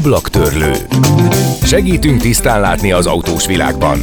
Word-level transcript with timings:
Ablaktörlő. 0.00 0.72
Segítünk 1.62 2.20
tisztán 2.20 2.60
látni 2.60 2.92
az 2.92 3.06
autós 3.06 3.46
világban. 3.46 3.98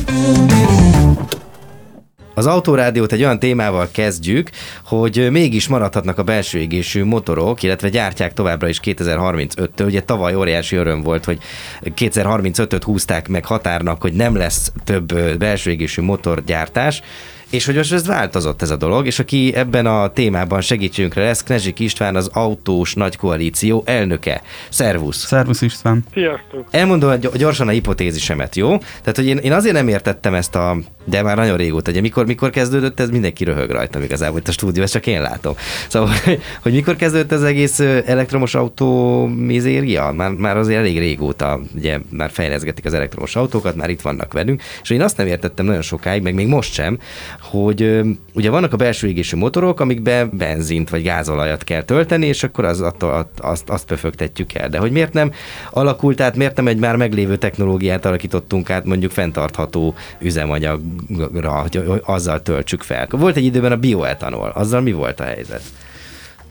Az 2.33 2.45
autórádiót 2.45 3.11
egy 3.11 3.23
olyan 3.23 3.39
témával 3.39 3.89
kezdjük, 3.91 4.49
hogy 4.85 5.27
mégis 5.31 5.67
maradhatnak 5.67 6.17
a 6.17 6.23
belső 6.23 6.59
égésű 6.59 7.03
motorok, 7.03 7.63
illetve 7.63 7.89
gyártják 7.89 8.33
továbbra 8.33 8.67
is 8.67 8.79
2035-től. 8.83 9.85
Ugye 9.85 10.01
tavaly 10.01 10.35
óriási 10.35 10.75
öröm 10.75 11.01
volt, 11.01 11.25
hogy 11.25 11.37
2035-öt 11.83 12.83
húzták 12.83 13.27
meg 13.27 13.45
határnak, 13.45 14.01
hogy 14.01 14.13
nem 14.13 14.35
lesz 14.35 14.71
több 14.83 15.37
belső 15.37 15.71
égésű 15.71 16.01
motorgyártás. 16.01 17.01
És 17.49 17.65
hogy 17.65 17.75
most 17.75 17.93
ez 17.93 18.07
változott 18.07 18.61
ez 18.61 18.69
a 18.69 18.75
dolog, 18.75 19.05
és 19.05 19.19
aki 19.19 19.51
ebben 19.55 19.85
a 19.85 20.07
témában 20.07 20.61
segítségünkre 20.61 21.23
lesz, 21.23 21.43
Knezsik 21.43 21.79
István, 21.79 22.15
az 22.15 22.29
Autós 22.33 22.93
Nagy 22.93 23.15
Koalíció 23.15 23.83
elnöke. 23.85 24.41
Szervusz! 24.69 25.25
Szervusz 25.25 25.61
István! 25.61 26.03
Sziasztok! 26.13 26.65
Elmondom 26.71 27.19
gyorsan 27.33 27.67
a 27.67 27.71
hipotézisemet, 27.71 28.55
jó? 28.55 28.77
Tehát, 28.77 29.15
hogy 29.15 29.25
én, 29.25 29.37
én 29.37 29.51
azért 29.51 29.73
nem 29.73 29.87
értettem 29.87 30.33
ezt 30.33 30.55
a, 30.55 30.77
de 31.05 31.21
már 31.21 31.37
nagyon 31.37 31.57
régóta, 31.57 31.91
ugye 31.91 32.01
mikor, 32.01 32.25
mikor 32.25 32.49
kezdődött, 32.49 32.99
ez 32.99 33.09
mindenki 33.09 33.43
röhög 33.43 33.69
rajtam 33.69 34.01
igazából 34.01 34.39
itt 34.39 34.47
a 34.47 34.51
stúdió, 34.51 34.83
ezt 34.83 34.93
csak 34.93 35.07
én 35.07 35.21
látom. 35.21 35.55
Szóval, 35.87 36.09
hogy, 36.23 36.41
hogy 36.61 36.73
mikor 36.73 36.95
kezdődött 36.95 37.31
az 37.31 37.43
egész 37.43 37.79
elektromos 38.05 38.55
autó 38.55 39.25
mizéria? 39.25 40.11
Már, 40.11 40.31
már 40.31 40.57
azért 40.57 40.79
elég 40.79 40.97
régóta, 40.97 41.59
ugye 41.75 41.99
már 42.09 42.29
fejleszgetik 42.29 42.85
az 42.85 42.93
elektromos 42.93 43.35
autókat, 43.35 43.75
már 43.75 43.89
itt 43.89 44.01
vannak 44.01 44.33
velünk, 44.33 44.61
és 44.81 44.89
én 44.89 45.01
azt 45.01 45.17
nem 45.17 45.27
értettem 45.27 45.65
nagyon 45.65 45.81
sokáig, 45.81 46.21
meg 46.21 46.33
még 46.33 46.47
most 46.47 46.73
sem, 46.73 46.99
hogy 47.41 48.01
ugye 48.33 48.49
vannak 48.49 48.73
a 48.73 48.77
belső 48.77 49.07
égésű 49.07 49.37
motorok, 49.37 49.79
amikbe 49.79 50.25
benzint 50.25 50.89
vagy 50.89 51.03
gázolajat 51.03 51.63
kell 51.63 51.83
tölteni, 51.83 52.25
és 52.25 52.43
akkor 52.43 52.65
az, 52.65 52.81
attól, 52.81 53.29
azt, 53.37 53.69
azt 53.69 53.85
pöfögtetjük 53.85 54.53
el. 54.53 54.69
De 54.69 54.77
hogy 54.77 54.91
miért 54.91 55.13
nem 55.13 55.31
alakult 55.71 56.21
át, 56.21 56.35
miért 56.35 56.55
nem 56.55 56.67
egy 56.67 56.77
már 56.77 56.95
meglévő 56.95 57.35
technológiát 57.35 58.05
alakítottunk 58.05 58.69
át 58.69 58.85
mondjuk 58.85 59.11
fenntartható 59.11 59.95
üzemanyagra, 60.19 61.51
hogy 61.51 62.01
azzal 62.05 62.41
töltsük 62.41 62.81
fel. 62.81 63.07
Volt 63.09 63.35
egy 63.35 63.45
időben 63.45 63.71
a 63.71 63.77
bioetanol, 63.77 64.49
azzal 64.49 64.81
mi 64.81 64.91
volt 64.91 65.19
a 65.19 65.23
helyzet? 65.23 65.61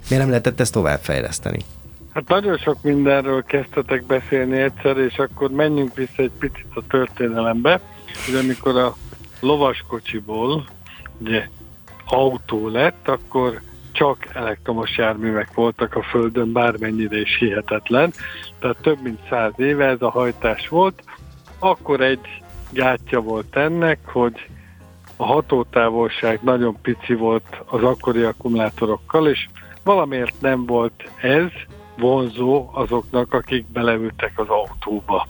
Miért 0.09 0.23
nem 0.23 0.29
lehetett 0.29 0.61
ezt 0.61 0.73
továbbfejleszteni? 0.73 1.59
Hát 2.15 2.29
nagyon 2.29 2.57
sok 2.57 2.83
mindenről 2.83 3.43
kezdtetek 3.43 4.07
beszélni 4.07 4.61
egyszer, 4.61 4.97
és 4.97 5.19
akkor 5.19 5.51
menjünk 5.51 5.95
vissza 5.95 6.23
egy 6.23 6.33
picit 6.39 6.67
a 6.75 6.83
történelembe, 6.89 7.81
hogy 8.27 8.35
amikor 8.35 8.77
a 8.77 8.97
lovaskocsiból 9.41 10.65
ugye 11.19 11.49
autó 12.07 12.69
lett, 12.69 13.09
akkor 13.09 13.61
csak 13.93 14.27
elektromos 14.35 14.97
járművek 14.97 15.55
voltak 15.55 15.95
a 15.95 16.03
Földön, 16.03 16.53
bármennyire 16.53 17.21
is 17.21 17.37
hihetetlen. 17.39 18.13
Tehát 18.59 18.77
több 18.77 19.03
mint 19.03 19.19
száz 19.29 19.53
éve 19.57 19.87
ez 19.87 20.03
a 20.03 20.11
hajtás 20.11 20.69
volt. 20.69 21.03
Akkor 21.59 22.01
egy 22.01 22.43
gátja 22.71 23.21
volt 23.21 23.57
ennek, 23.57 23.99
hogy 24.05 24.49
a 25.17 25.25
hatótávolság 25.25 26.41
nagyon 26.43 26.81
pici 26.83 27.15
volt 27.15 27.63
az 27.67 27.83
akkori 27.83 28.23
akkumulátorokkal, 28.23 29.29
és 29.29 29.49
valamiért 29.85 30.41
nem 30.41 30.67
volt 30.67 31.11
ez 31.21 31.51
vonzó 31.97 32.71
azoknak, 32.73 33.33
akik 33.33 33.67
beleültek 33.67 34.33
az 34.39 34.49
autóba. 34.49 35.27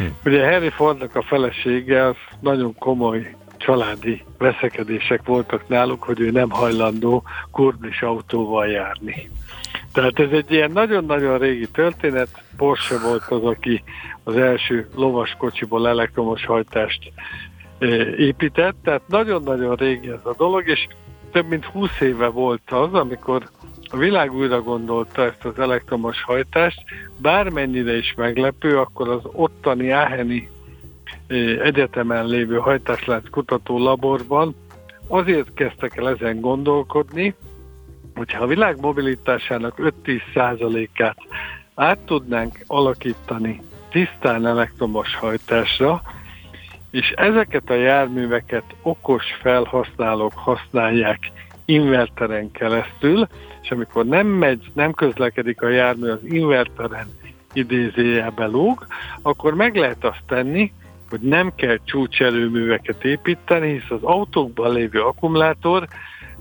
Hm. 0.00 0.06
Ugye 0.24 0.52
Harry 0.52 0.70
Fordnak 0.70 1.16
a 1.16 1.22
felesége 1.22 2.06
az 2.06 2.16
nagyon 2.40 2.74
komoly 2.78 3.34
családi 3.56 4.24
veszekedések 4.38 5.20
voltak 5.24 5.68
náluk, 5.68 6.02
hogy 6.02 6.20
ő 6.20 6.30
nem 6.30 6.50
hajlandó 6.50 7.22
kurdis 7.50 8.02
autóval 8.02 8.66
járni. 8.66 9.30
Tehát 9.92 10.18
ez 10.18 10.30
egy 10.30 10.52
ilyen 10.52 10.70
nagyon-nagyon 10.70 11.38
régi 11.38 11.68
történet. 11.68 12.42
Porsche 12.56 12.98
volt 12.98 13.24
az, 13.28 13.44
aki 13.44 13.82
az 14.24 14.36
első 14.36 14.88
lovaskocsiból 14.94 15.88
elektromos 15.88 16.44
hajtást 16.44 17.12
e, 17.78 17.86
épített, 18.16 18.76
tehát 18.82 19.02
nagyon-nagyon 19.06 19.74
régi 19.74 20.08
ez 20.08 20.24
a 20.24 20.34
dolog, 20.36 20.68
és 20.68 20.86
több 21.32 21.48
mint 21.48 21.64
20 21.64 22.00
éve 22.00 22.26
volt 22.26 22.70
az, 22.70 22.94
amikor 22.94 23.48
a 23.90 23.96
világ 23.96 24.34
újra 24.34 24.62
gondolta 24.62 25.24
ezt 25.24 25.44
az 25.44 25.58
elektromos 25.58 26.22
hajtást, 26.22 26.82
bármennyire 27.16 27.96
is 27.96 28.14
meglepő, 28.16 28.78
akkor 28.78 29.08
az 29.08 29.22
ottani 29.32 29.90
Áheni 29.90 30.48
egyetemen 31.62 32.26
lévő 32.26 32.56
hajtáslánc 32.56 33.30
kutató 33.30 33.78
laborban 33.78 34.54
azért 35.06 35.54
kezdtek 35.54 35.96
el 35.96 36.08
ezen 36.08 36.40
gondolkodni, 36.40 37.34
hogyha 38.14 38.42
a 38.42 38.46
világ 38.46 38.80
mobilitásának 38.80 39.92
5-10 40.04 40.20
százalékát 40.34 41.16
át 41.74 41.98
tudnánk 41.98 42.58
alakítani 42.66 43.62
tisztán 43.90 44.46
elektromos 44.46 45.14
hajtásra, 45.14 46.02
és 46.90 47.12
ezeket 47.16 47.70
a 47.70 47.74
járműveket 47.74 48.64
okos 48.82 49.24
felhasználók 49.40 50.32
használják 50.34 51.18
inverteren 51.64 52.50
keresztül, 52.50 53.28
és 53.62 53.70
amikor 53.70 54.06
nem 54.06 54.26
megy, 54.26 54.70
nem 54.74 54.92
közlekedik 54.92 55.62
a 55.62 55.68
jármű 55.68 56.08
az 56.08 56.24
inverteren 56.24 57.06
idézőjelbe 57.52 58.46
lóg, 58.46 58.86
akkor 59.22 59.54
meg 59.54 59.76
lehet 59.76 60.04
azt 60.04 60.22
tenni, 60.26 60.72
hogy 61.10 61.20
nem 61.20 61.52
kell 61.54 61.78
csúcserőműveket 61.84 63.04
építeni, 63.04 63.72
hisz 63.72 63.90
az 63.90 64.02
autókban 64.02 64.72
lévő 64.72 65.00
akkumulátor 65.00 65.88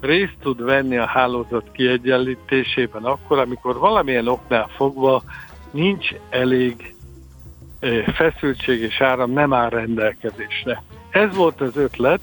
részt 0.02 0.38
tud 0.42 0.64
venni 0.64 0.98
a 0.98 1.06
hálózat 1.06 1.72
kiegyenlítésében 1.72 3.04
akkor, 3.04 3.40
amikor 3.40 3.78
valamilyen 3.78 4.28
oknál 4.28 4.70
fogva 4.76 5.24
nincs 5.72 6.10
elég 6.30 6.96
feszültség 8.14 8.82
és 8.82 9.02
áram 9.02 9.32
nem 9.32 9.54
áll 9.54 9.70
rendelkezésre. 9.70 10.84
Ez 11.10 11.36
volt 11.36 11.62
az 11.62 11.78
ötlet, 11.78 12.20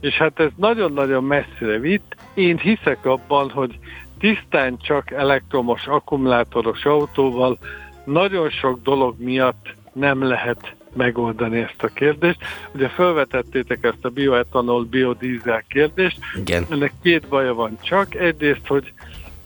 és 0.00 0.14
hát 0.14 0.40
ez 0.40 0.50
nagyon-nagyon 0.56 1.24
messzire 1.24 1.78
vitt. 1.78 2.16
Én 2.34 2.58
hiszek 2.58 3.04
abban, 3.04 3.50
hogy 3.50 3.78
tisztán 4.20 4.78
csak 4.78 5.10
elektromos 5.10 5.86
akkumulátoros 5.86 6.84
autóval 6.84 7.58
nagyon 8.04 8.50
sok 8.50 8.82
dolog 8.82 9.14
miatt 9.18 9.74
nem 9.92 10.22
lehet 10.22 10.74
megoldani 10.92 11.58
ezt 11.58 11.82
a 11.82 11.88
kérdést. 11.88 12.38
Ugye 12.74 12.88
felvetettétek 12.88 13.84
ezt 13.84 14.04
a 14.04 14.08
bioetanol, 14.08 14.84
biodízel 14.84 15.64
kérdést. 15.68 16.18
Igen. 16.34 16.66
Ennek 16.70 16.92
két 17.02 17.28
baja 17.28 17.54
van 17.54 17.78
csak. 17.82 18.14
Egyrészt, 18.14 18.66
hogy 18.66 18.92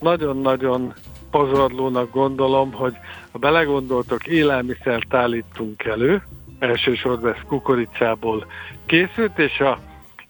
nagyon-nagyon 0.01 0.93
pazarlónak 1.31 2.11
gondolom, 2.13 2.73
hogy 2.73 2.95
ha 3.33 3.39
belegondoltok, 3.39 4.27
élelmiszert 4.27 5.15
állítunk 5.15 5.85
elő, 5.85 6.23
elsősorban 6.59 7.33
ez 7.33 7.41
kukoricából 7.47 8.47
készült, 8.87 9.39
és 9.39 9.61
a 9.61 9.79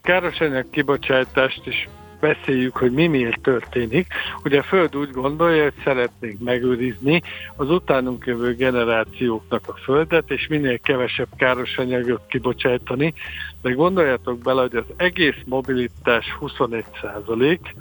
károsanyag 0.02 0.70
kibocsátást 0.70 1.66
is 1.66 1.88
beszéljük, 2.24 2.76
hogy 2.76 2.92
mi 2.92 3.06
miért 3.06 3.40
történik. 3.40 4.06
Ugye 4.44 4.58
a 4.58 4.62
Föld 4.62 4.96
úgy 4.96 5.10
gondolja, 5.10 5.62
hogy 5.62 5.82
szeretnénk 5.84 6.40
megőrizni 6.40 7.22
az 7.56 7.70
utánunk 7.70 8.26
jövő 8.26 8.54
generációknak 8.54 9.68
a 9.68 9.76
Földet, 9.84 10.30
és 10.30 10.46
minél 10.46 10.78
kevesebb 10.78 11.28
káros 11.36 11.76
anyagot 11.76 12.26
kibocsátani, 12.28 13.14
de 13.62 13.70
gondoljatok 13.70 14.38
bele, 14.38 14.60
hogy 14.60 14.76
az 14.76 14.84
egész 14.96 15.40
mobilitás 15.46 16.32
21 16.38 16.84
százalék, 17.02 17.74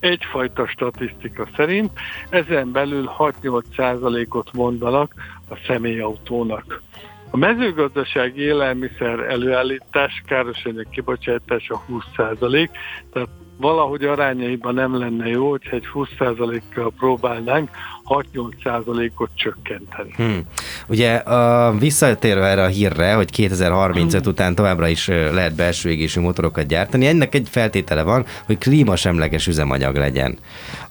egyfajta 0.00 0.66
statisztika 0.66 1.48
szerint, 1.56 1.90
ezen 2.28 2.72
belül 2.72 3.10
6-8 3.18 3.62
százalékot 3.76 4.52
mondanak 4.52 5.14
a 5.50 5.56
személyautónak. 5.66 6.82
A 7.30 7.36
mezőgazdasági 7.36 8.40
élelmiszer 8.40 9.18
előállítás 9.18 10.22
károsanyag 10.26 10.88
kibocsátása 10.90 11.84
20%, 12.16 12.68
tehát 13.12 13.28
valahogy 13.56 14.04
arányaiban 14.04 14.74
nem 14.74 14.98
lenne 14.98 15.28
jó, 15.28 15.50
hogyha 15.50 15.76
egy 15.76 15.88
20%-kal 15.94 16.92
próbálnánk 16.98 17.70
6-8%-ot 18.08 19.30
csökkenteni. 19.34 20.12
Hmm. 20.16 20.40
Ugye 20.88 21.14
a, 21.14 21.72
visszatérve 21.78 22.46
erre 22.46 22.62
a 22.62 22.66
hírre, 22.66 23.14
hogy 23.14 23.30
2035 23.30 24.20
hmm. 24.20 24.30
után 24.30 24.54
továbbra 24.54 24.88
is 24.88 25.06
lehet 25.06 25.54
belső 25.54 25.90
égésű 25.90 26.20
motorokat 26.20 26.66
gyártani, 26.66 27.06
ennek 27.06 27.34
egy 27.34 27.48
feltétele 27.50 28.02
van, 28.02 28.24
hogy 28.46 28.58
klímasemleges 28.58 29.46
üzemanyag 29.46 29.96
legyen. 29.96 30.38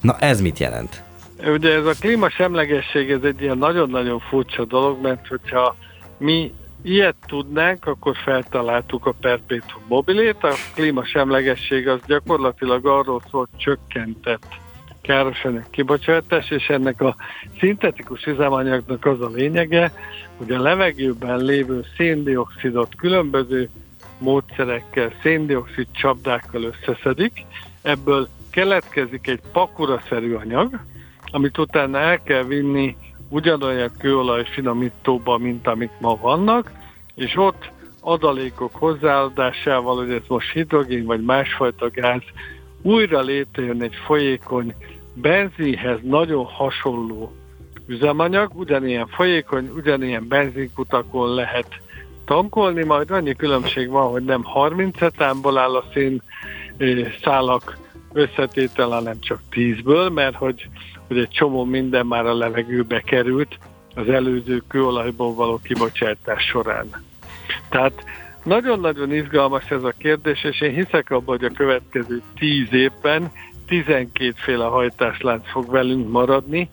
Na 0.02 0.18
ez 0.20 0.42
mit 0.42 0.60
jelent? 0.60 1.04
Ugye 1.48 1.74
ez 1.74 1.86
a 1.86 1.94
klímasemlegesség 2.00 3.12
ez 3.12 3.24
egy 3.24 3.42
ilyen 3.42 3.58
nagyon-nagyon 3.58 4.20
furcsa 4.20 4.66
dolog, 4.66 5.02
mert 5.02 5.28
hogyha 5.28 5.76
mi 6.18 6.54
ilyet 6.84 7.16
tudnánk, 7.26 7.86
akkor 7.86 8.16
feltaláltuk 8.24 9.06
a 9.06 9.14
Perpetuum 9.22 9.84
mobilét. 9.88 10.44
A 10.44 10.54
klímasemlegesség 10.76 11.88
az 11.88 12.00
gyakorlatilag 12.08 12.86
arról 12.86 13.22
szólt 13.32 13.50
csökkentett 13.58 14.46
károsanyag 15.02 15.70
kibocsátás, 15.70 16.50
és 16.50 16.68
ennek 16.68 17.02
a 17.02 17.16
szintetikus 17.60 18.26
üzemanyagnak 18.26 19.06
az 19.06 19.22
a 19.22 19.30
lényege, 19.30 19.92
hogy 20.38 20.52
a 20.52 20.62
levegőben 20.62 21.38
lévő 21.38 21.86
széndiokszidot 21.98 22.96
különböző 22.96 23.70
módszerekkel, 24.18 25.12
széndiokszid 25.22 25.88
csapdákkal 25.92 26.64
összeszedik, 26.64 27.46
ebből 27.82 28.28
keletkezik 28.52 29.28
egy 29.28 29.42
pakuraszerű 29.52 30.34
anyag, 30.34 30.80
amit 31.32 31.58
utána 31.58 32.00
el 32.00 32.24
kell 32.24 32.44
vinni 32.44 32.96
ugyanolyan 33.34 33.92
kőolaj 34.00 34.46
finomítóba, 34.46 35.38
mint 35.38 35.68
amik 35.68 35.92
ma 36.00 36.16
vannak, 36.16 36.72
és 37.16 37.36
ott 37.36 37.72
adalékok 38.00 38.76
hozzáadásával, 38.76 39.96
hogy 39.96 40.12
ez 40.12 40.22
most 40.28 40.52
hidrogén 40.52 41.06
vagy 41.06 41.24
másfajta 41.24 41.90
gáz, 41.90 42.22
újra 42.82 43.22
létrejön 43.22 43.82
egy 43.82 43.96
folyékony, 44.06 44.76
benzinhez 45.14 46.00
nagyon 46.02 46.46
hasonló 46.46 47.32
üzemanyag, 47.88 48.52
ugyanilyen 48.56 49.08
folyékony, 49.08 49.70
ugyanilyen 49.76 50.28
benzinkutakon 50.28 51.34
lehet 51.34 51.68
tankolni, 52.26 52.84
majd 52.84 53.12
annyi 53.12 53.36
különbség 53.36 53.90
van, 53.90 54.10
hogy 54.10 54.24
nem 54.24 54.44
30 54.44 55.02
etánból 55.02 55.58
áll 55.58 55.76
a 55.76 55.86
szén 55.94 56.22
szálak 57.24 57.78
összetétel, 58.12 58.90
hanem 58.90 59.20
csak 59.20 59.40
10-ből, 59.52 60.14
mert 60.14 60.36
hogy, 60.36 60.70
hogy 61.08 61.18
egy 61.18 61.30
csomó 61.30 61.64
minden 61.64 62.06
már 62.06 62.26
a 62.26 62.38
levegőbe 62.38 63.00
került 63.00 63.58
az 63.96 64.10
előző 64.10 64.64
kőolajból 64.68 65.34
való 65.34 65.60
kibocsátás 65.64 66.44
során. 66.44 66.90
Tehát 67.70 68.04
nagyon-nagyon 68.44 69.14
izgalmas 69.14 69.72
ez 69.72 69.84
a 69.84 69.94
kérdés, 69.98 70.44
és 70.44 70.62
én 70.62 70.74
hiszek 70.74 71.10
abban, 71.10 71.38
hogy 71.38 71.46
a 71.46 71.58
következő 71.58 72.22
10 72.36 72.68
évben 72.72 73.32
12 73.68 74.34
féle 74.36 74.66
hajtáslánc 74.66 75.50
fog 75.50 75.72
velünk 75.72 76.10
maradni. 76.10 76.70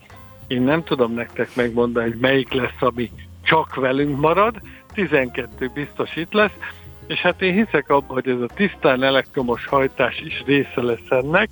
Én 0.46 0.62
nem 0.62 0.84
tudom 0.84 1.14
nektek 1.14 1.56
megmondani, 1.56 2.10
hogy 2.10 2.18
melyik 2.20 2.52
lesz, 2.52 2.80
ami 2.80 3.10
csak 3.42 3.74
velünk 3.74 4.20
marad, 4.20 4.54
12 4.94 5.70
biztos 5.74 6.16
itt 6.16 6.32
lesz, 6.32 6.56
és 7.06 7.18
hát 7.18 7.42
én 7.42 7.54
hiszek 7.54 7.88
abban, 7.88 8.22
hogy 8.22 8.28
ez 8.28 8.40
a 8.40 8.54
tisztán 8.54 9.02
elektromos 9.02 9.66
hajtás 9.66 10.20
is 10.20 10.42
része 10.46 10.82
lesz 10.82 11.10
ennek, 11.10 11.50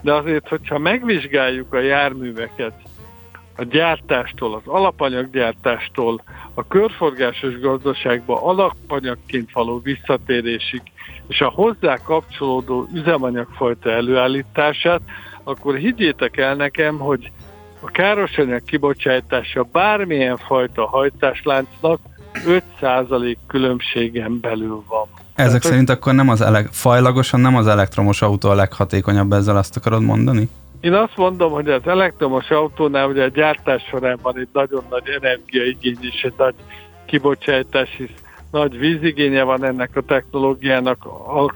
de 0.00 0.12
azért, 0.12 0.48
hogyha 0.48 0.78
megvizsgáljuk 0.78 1.72
a 1.74 1.80
járműveket, 1.80 2.72
a 3.56 3.64
gyártástól, 3.64 4.54
az 4.54 4.62
alapanyaggyártástól, 4.64 6.22
a 6.54 6.66
körforgásos 6.66 7.60
gazdaságba 7.60 8.42
alapanyagként 8.42 9.52
való 9.52 9.80
visszatérésig, 9.80 10.82
és 11.26 11.40
a 11.40 11.48
hozzá 11.48 11.96
kapcsolódó 12.04 12.88
üzemanyagfajta 12.94 13.90
előállítását, 13.90 15.00
akkor 15.44 15.76
higgyétek 15.76 16.36
el 16.36 16.54
nekem, 16.54 16.98
hogy 16.98 17.30
a 17.80 17.90
károsanyag 17.90 18.64
kibocsátása 18.64 19.62
bármilyen 19.62 20.36
fajta 20.36 20.86
hajtásláncnak 20.86 22.00
5% 22.80 23.36
különbségen 23.46 24.40
belül 24.40 24.82
van. 24.88 25.08
Ezek 25.38 25.60
Tehát, 25.60 25.62
szerint 25.62 25.90
akkor 25.90 26.14
nem 26.14 26.28
az 26.28 26.40
ele- 26.40 26.68
fajlagosan 26.70 27.40
nem 27.40 27.56
az 27.56 27.66
elektromos 27.66 28.22
autó 28.22 28.48
a 28.48 28.54
leghatékonyabb, 28.54 29.32
ezzel 29.32 29.56
azt 29.56 29.76
akarod 29.76 30.02
mondani? 30.02 30.48
Én 30.80 30.92
azt 30.92 31.16
mondom, 31.16 31.52
hogy 31.52 31.68
az 31.68 31.86
elektromos 31.86 32.50
autónál 32.50 33.08
ugye 33.08 33.24
a 33.24 33.28
gyártás 33.28 33.82
során 33.90 34.18
van 34.22 34.38
egy 34.38 34.48
nagyon 34.52 34.84
nagy 34.90 35.08
energiaigény 35.20 35.98
és 36.00 36.22
egy 36.22 36.32
nagy 36.36 36.54
kibocsátás, 37.06 37.88
hisz 37.96 38.08
nagy 38.50 38.78
vízigénye 38.78 39.42
van 39.42 39.64
ennek 39.64 39.90
a 39.94 40.00
technológiának, 40.00 41.06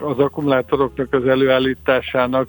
az 0.01 0.19
akkumulátoroknak 0.19 1.13
az 1.13 1.27
előállításának, 1.27 2.49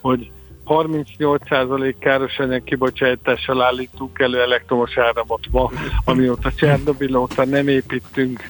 hogy 0.00 0.30
38% 0.66 1.94
káros 1.98 2.38
anyag 2.38 2.64
kibocsátással 2.64 3.62
állítunk 3.62 4.18
elő 4.18 4.40
elektromos 4.40 4.98
áramot 4.98 5.46
ma, 5.50 5.70
amióta 6.04 6.52
Csernobil 6.52 7.16
óta 7.16 7.44
nem 7.44 7.68
építünk 7.68 8.40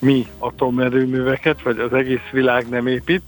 mi 0.00 0.26
atomerőműveket, 0.38 1.62
vagy 1.62 1.78
az 1.78 1.92
egész 1.92 2.28
világ 2.32 2.68
nem 2.68 2.86
épít, 2.86 3.22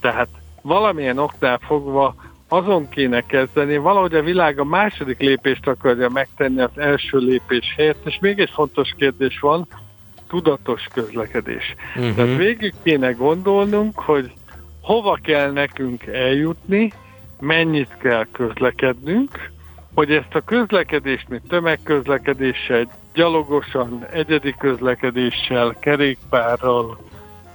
tehát 0.00 0.28
valamilyen 0.62 1.18
oknál 1.18 1.58
fogva 1.66 2.14
azon 2.48 2.88
kéne 2.88 3.20
kezdeni, 3.20 3.76
valahogy 3.76 4.14
a 4.14 4.22
világ 4.22 4.58
a 4.58 4.64
második 4.64 5.20
lépést 5.20 5.66
akarja 5.66 6.08
megtenni 6.08 6.60
az 6.60 6.70
első 6.78 7.18
lépés 7.18 7.74
helyett, 7.76 8.06
és 8.06 8.18
még 8.20 8.38
egy 8.38 8.50
fontos 8.50 8.94
kérdés 8.96 9.38
van, 9.40 9.66
tudatos 10.28 10.86
közlekedés. 10.94 11.74
Uh-huh. 11.96 12.14
Tehát 12.14 12.36
végig 12.36 12.74
kéne 12.82 13.10
gondolnunk, 13.10 13.98
hogy 13.98 14.32
hova 14.80 15.18
kell 15.22 15.50
nekünk 15.50 16.06
eljutni, 16.06 16.92
mennyit 17.40 17.96
kell 17.98 18.26
közlekednünk, 18.32 19.51
hogy 19.94 20.10
ezt 20.10 20.34
a 20.34 20.40
közlekedést, 20.40 21.28
mint 21.28 21.48
tömegközlekedéssel, 21.48 22.88
gyalogosan, 23.14 24.06
egyedi 24.12 24.54
közlekedéssel, 24.58 25.76
kerékpárral, 25.80 26.98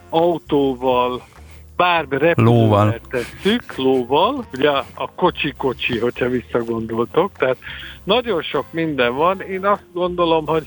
autóval, 0.09 1.21
bármi 1.75 2.17
repülővel 2.17 2.99
tesszük, 3.09 3.75
lóval, 3.75 4.45
ugye 4.53 4.69
a 4.93 5.11
kocsi-kocsi, 5.15 5.99
hogyha 5.99 6.27
visszagondoltok, 6.27 7.31
tehát 7.37 7.57
nagyon 8.03 8.41
sok 8.41 8.65
minden 8.71 9.15
van. 9.15 9.41
Én 9.41 9.65
azt 9.65 9.83
gondolom, 9.93 10.45
hogy 10.45 10.65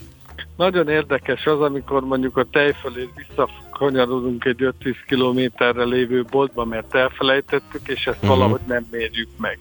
nagyon 0.57 0.89
érdekes 0.89 1.45
az, 1.45 1.61
amikor 1.61 2.05
mondjuk 2.05 2.37
a 2.37 2.45
tejfelé 2.51 3.09
visszakanyarodunk 3.15 4.45
egy 4.45 4.73
5-10 4.83 4.95
kilométerre 5.07 5.85
lévő 5.85 6.25
boltba, 6.31 6.65
mert 6.65 6.95
elfelejtettük, 6.95 7.89
és 7.89 8.07
ezt 8.07 8.23
uh-huh. 8.23 8.29
valahogy 8.29 8.61
nem 8.67 8.87
mérjük 8.91 9.29
meg. 9.37 9.59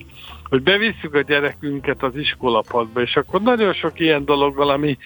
Hogy 0.49 0.63
bevisszük 0.63 1.13
a 1.13 1.21
gyerekünket 1.21 2.03
az 2.03 2.15
iskolapadba, 2.15 3.01
és 3.01 3.15
akkor 3.15 3.41
nagyon 3.41 3.73
sok 3.73 3.99
ilyen 3.99 4.25
dolog 4.25 4.55
valami 4.55 4.97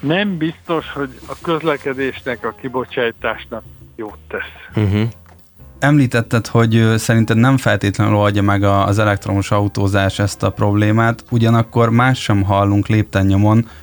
nem 0.00 0.36
biztos, 0.36 0.92
hogy 0.92 1.10
a 1.26 1.36
közlekedésnek, 1.42 2.44
a 2.44 2.54
kibocsátásnak 2.60 3.62
jót 3.96 4.18
tesz. 4.28 4.84
Uh-huh. 4.84 5.08
Említetted, 5.78 6.46
hogy 6.46 6.84
szerinted 6.96 7.36
nem 7.36 7.56
feltétlenül 7.56 8.14
oldja 8.14 8.42
meg 8.42 8.62
az 8.62 8.98
elektromos 8.98 9.50
autózás 9.50 10.18
ezt 10.18 10.42
a 10.42 10.50
problémát, 10.50 11.24
ugyanakkor 11.30 11.90
más 11.90 12.22
sem 12.22 12.42
hallunk 12.42 12.86
lépten 12.86 13.26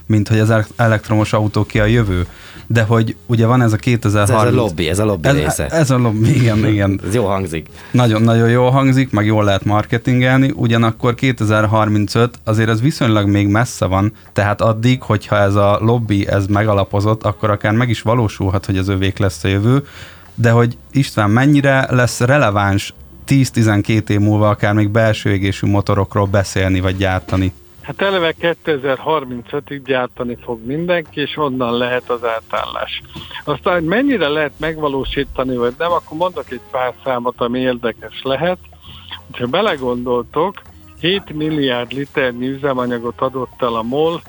mint 0.06 0.28
hogy 0.28 0.40
az 0.40 0.74
elektromos 0.76 1.34
autó 1.34 1.66
ki 1.66 1.80
a 1.80 1.86
jövő. 1.86 2.28
De 2.68 2.84
hogy 2.84 3.16
ugye 3.26 3.46
van 3.46 3.62
ez 3.62 3.74
a 3.74 3.78
2030... 3.78 4.42
Ez, 4.42 4.48
ez 4.48 4.54
a 4.54 4.56
lobby, 4.56 4.88
ez 4.88 5.00
a 5.00 5.06
lobby 5.06 5.28
ez, 5.28 5.36
része. 5.36 5.68
Ez 5.68 5.92
a 5.92 5.98
lobby, 5.98 6.36
igen, 6.36 6.66
igen. 6.74 7.00
ez 7.08 7.14
jó 7.14 7.26
hangzik. 7.26 7.68
Nagyon, 7.92 8.22
nagyon 8.22 8.50
jó 8.50 8.70
hangzik, 8.70 9.12
meg 9.12 9.26
jól 9.26 9.44
lehet 9.44 9.66
marketingelni, 9.66 10.52
ugyanakkor 10.56 11.16
2035 11.16 12.40
azért 12.44 12.70
ez 12.70 12.82
viszonylag 12.82 13.28
még 13.28 13.48
messze 13.48 13.86
van, 13.86 14.12
tehát 14.34 14.62
addig, 14.62 15.02
hogyha 15.02 15.38
ez 15.38 15.56
a 15.56 15.80
lobby 15.82 16.28
ez 16.28 16.46
megalapozott, 16.46 17.24
akkor 17.24 17.50
akár 17.50 17.74
meg 17.74 17.90
is 17.90 18.02
valósulhat, 18.02 18.66
hogy 18.66 18.78
az 18.78 18.88
övék 18.88 19.18
lesz 19.18 19.44
a 19.44 19.48
jövő, 19.48 19.84
de 20.36 20.52
hogy 20.52 20.78
István 20.92 21.30
mennyire 21.30 21.88
lesz 21.90 22.20
releváns 22.20 22.94
10-12 23.28 24.10
év 24.10 24.20
múlva 24.20 24.50
akár 24.50 24.74
még 24.74 24.90
belső 24.90 25.32
égésű 25.32 25.68
motorokról 25.68 26.26
beszélni 26.26 26.80
vagy 26.80 26.98
gyártani? 26.98 27.54
Hát 27.88 28.02
eleve 28.02 28.34
2035-ig 28.42 29.82
gyártani 29.86 30.38
fog 30.44 30.66
mindenki, 30.66 31.22
és 31.22 31.38
onnan 31.38 31.78
lehet 31.78 32.10
az 32.10 32.24
átállás. 32.24 33.02
Aztán, 33.44 33.74
hogy 33.74 33.84
mennyire 33.84 34.28
lehet 34.28 34.52
megvalósítani, 34.60 35.58
vagy 35.58 35.74
nem, 35.78 35.92
akkor 35.92 36.18
mondok 36.18 36.52
egy 36.52 36.62
pár 36.72 36.94
számot, 37.04 37.42
ami 37.42 37.60
érdekes 37.60 38.22
lehet. 38.24 38.58
Ha 39.32 39.46
belegondoltok, 39.46 40.62
7 41.00 41.34
milliárd 41.34 41.92
liternyi 41.92 42.48
üzemanyagot 42.48 43.22
adott 43.22 43.62
el 43.62 43.76
a 43.76 43.84
MOL 43.84 44.22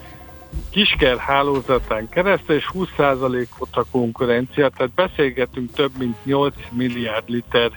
kisker 0.70 1.16
hálózatán 1.16 2.08
keresztül, 2.08 2.56
és 2.56 2.70
20%-ot 2.74 3.76
a 3.76 3.84
konkurencia, 3.90 4.68
tehát 4.68 4.92
beszélgetünk 4.92 5.72
több 5.72 5.92
mint 5.98 6.24
8 6.24 6.54
milliárd 6.70 7.28
liter 7.28 7.70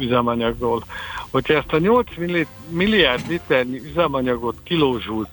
üzemanyagról. 0.00 0.84
Hogyha 1.30 1.54
ezt 1.54 1.72
a 1.72 1.78
8 1.78 2.06
milliárd 2.68 3.28
liternyi 3.28 3.80
üzemanyagot 3.84 4.56
kilózsult 4.62 5.30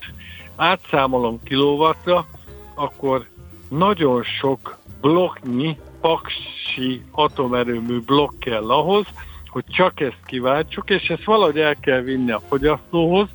átszámolom 0.56 1.42
kilówattra, 1.42 2.26
akkor 2.74 3.26
nagyon 3.68 4.22
sok 4.22 4.78
blokknyi 5.00 5.78
paksi 6.00 7.02
atomerőmű 7.10 8.00
blokk 8.00 8.38
kell 8.38 8.70
ahhoz, 8.70 9.06
hogy 9.46 9.64
csak 9.68 10.00
ezt 10.00 10.22
kiváltsuk, 10.26 10.90
és 10.90 11.08
ezt 11.08 11.24
valahogy 11.24 11.58
el 11.58 11.76
kell 11.80 12.00
vinni 12.00 12.30
a 12.30 12.42
fogyasztóhoz. 12.48 13.28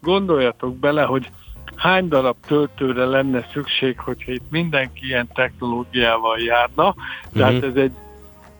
Gondoljatok 0.00 0.76
bele, 0.76 1.02
hogy 1.02 1.30
hány 1.76 2.08
darab 2.08 2.36
töltőre 2.46 3.04
lenne 3.04 3.46
szükség, 3.52 3.98
hogyha 3.98 4.32
itt 4.32 4.50
mindenki 4.50 5.06
ilyen 5.06 5.28
technológiával 5.34 6.38
járna. 6.38 6.94
Tehát 7.32 7.52
uh-huh. 7.52 7.68
ez 7.68 7.76
egy 7.76 7.92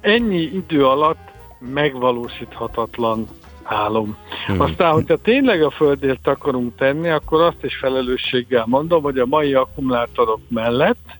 ennyi 0.00 0.40
idő 0.40 0.86
alatt 0.86 1.30
megvalósíthatatlan 1.58 3.26
álom. 3.62 4.16
Hmm. 4.46 4.60
Aztán, 4.60 4.92
hogyha 4.92 5.16
tényleg 5.16 5.62
a 5.62 5.70
földért 5.70 6.26
akarunk 6.26 6.76
tenni, 6.76 7.08
akkor 7.08 7.40
azt 7.40 7.64
is 7.64 7.76
felelősséggel 7.76 8.64
mondom, 8.66 9.02
hogy 9.02 9.18
a 9.18 9.26
mai 9.26 9.54
akkumulátorok 9.54 10.40
mellett 10.48 11.18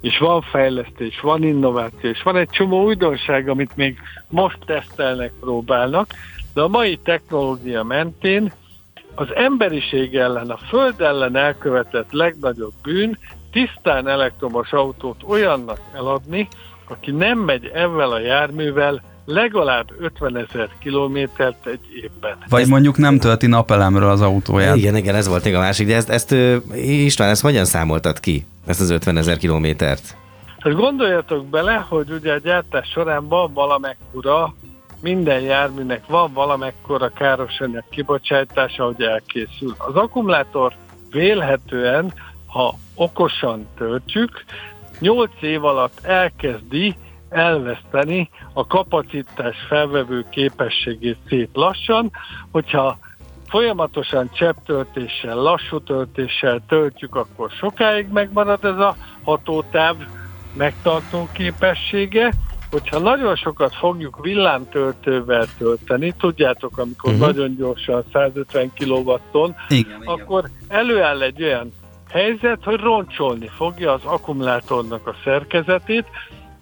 és 0.00 0.18
van 0.18 0.40
fejlesztés, 0.40 1.20
van 1.20 1.42
innováció, 1.42 2.10
és 2.10 2.22
van 2.22 2.36
egy 2.36 2.48
csomó 2.48 2.84
újdonság, 2.84 3.48
amit 3.48 3.76
még 3.76 3.98
most 4.28 4.58
tesztelnek, 4.66 5.32
próbálnak, 5.40 6.06
de 6.54 6.60
a 6.60 6.68
mai 6.68 6.96
technológia 6.96 7.82
mentén 7.82 8.52
az 9.14 9.34
emberiség 9.34 10.16
ellen, 10.16 10.50
a 10.50 10.56
föld 10.56 11.00
ellen 11.00 11.36
elkövetett 11.36 12.12
legnagyobb 12.12 12.72
bűn 12.82 13.18
tisztán 13.50 14.08
elektromos 14.08 14.72
autót 14.72 15.22
olyannak 15.26 15.80
eladni, 15.94 16.48
aki 16.88 17.10
nem 17.10 17.38
megy 17.38 17.64
ezzel 17.66 18.10
a 18.10 18.18
járművel 18.18 19.02
legalább 19.24 19.90
50 19.98 20.36
ezer 20.36 20.68
kilométert 20.78 21.66
egy 21.66 21.80
évben. 22.02 22.36
Vagy 22.48 22.68
mondjuk 22.68 22.96
nem 22.96 23.18
tölti 23.18 23.46
napelemről 23.46 24.10
az 24.10 24.20
autóját. 24.20 24.76
Igen, 24.76 24.96
igen, 24.96 25.14
ez 25.14 25.28
volt 25.28 25.44
még 25.44 25.54
a 25.54 25.58
másik, 25.58 25.86
de 25.86 25.94
ezt, 25.94 26.08
ezt 26.08 26.34
István, 26.74 27.28
ezt 27.28 27.42
hogyan 27.42 27.64
számoltad 27.64 28.20
ki, 28.20 28.46
ezt 28.66 28.80
az 28.80 28.90
50 28.90 29.16
ezer 29.16 29.36
kilométert? 29.36 30.16
Hát 30.58 30.74
gondoljatok 30.74 31.46
bele, 31.46 31.86
hogy 31.88 32.10
ugye 32.10 32.32
a 32.32 32.38
gyártás 32.38 32.88
során 32.88 33.28
van 33.28 33.52
valamekkora, 33.52 34.54
minden 35.00 35.40
járműnek 35.40 36.06
van 36.06 36.32
valamekkora 36.32 37.08
károsanyag 37.08 37.84
kibocsátása, 37.90 38.84
hogy 38.84 39.02
elkészül. 39.02 39.74
Az 39.78 39.94
akkumulátor 39.94 40.72
vélhetően, 41.10 42.12
ha 42.46 42.78
okosan 42.94 43.66
töltjük, 43.76 44.44
8 44.98 45.30
év 45.40 45.64
alatt 45.64 45.98
elkezdi 46.02 46.96
elveszteni 47.32 48.30
a 48.52 48.66
kapacitás 48.66 49.56
felvevő 49.68 50.24
képességét 50.30 51.18
szép 51.28 51.48
lassan, 51.52 52.10
hogyha 52.50 52.98
folyamatosan 53.48 54.30
csepptöltéssel, 54.32 55.36
lassú 55.36 55.80
töltéssel 55.80 56.62
töltjük, 56.68 57.14
akkor 57.14 57.50
sokáig 57.50 58.08
megmarad 58.12 58.64
ez 58.64 58.78
a 58.78 58.96
hatótáv 59.22 59.96
megtartó 60.56 61.28
képessége, 61.32 62.32
hogyha 62.70 62.98
nagyon 62.98 63.36
sokat 63.36 63.74
fogjuk 63.74 64.18
villámtöltővel 64.22 65.46
tölteni, 65.58 66.14
tudjátok, 66.18 66.78
amikor 66.78 67.12
uh-huh. 67.12 67.26
nagyon 67.26 67.56
gyorsan 67.56 68.04
150 68.12 68.72
kW-on, 68.78 69.54
akkor 70.04 70.44
igen. 70.44 70.78
előáll 70.80 71.22
egy 71.22 71.42
olyan 71.42 71.72
helyzet, 72.10 72.64
hogy 72.64 72.80
roncsolni 72.80 73.48
fogja 73.56 73.92
az 73.92 74.04
akkumulátornak 74.04 75.06
a 75.06 75.14
szerkezetét, 75.24 76.06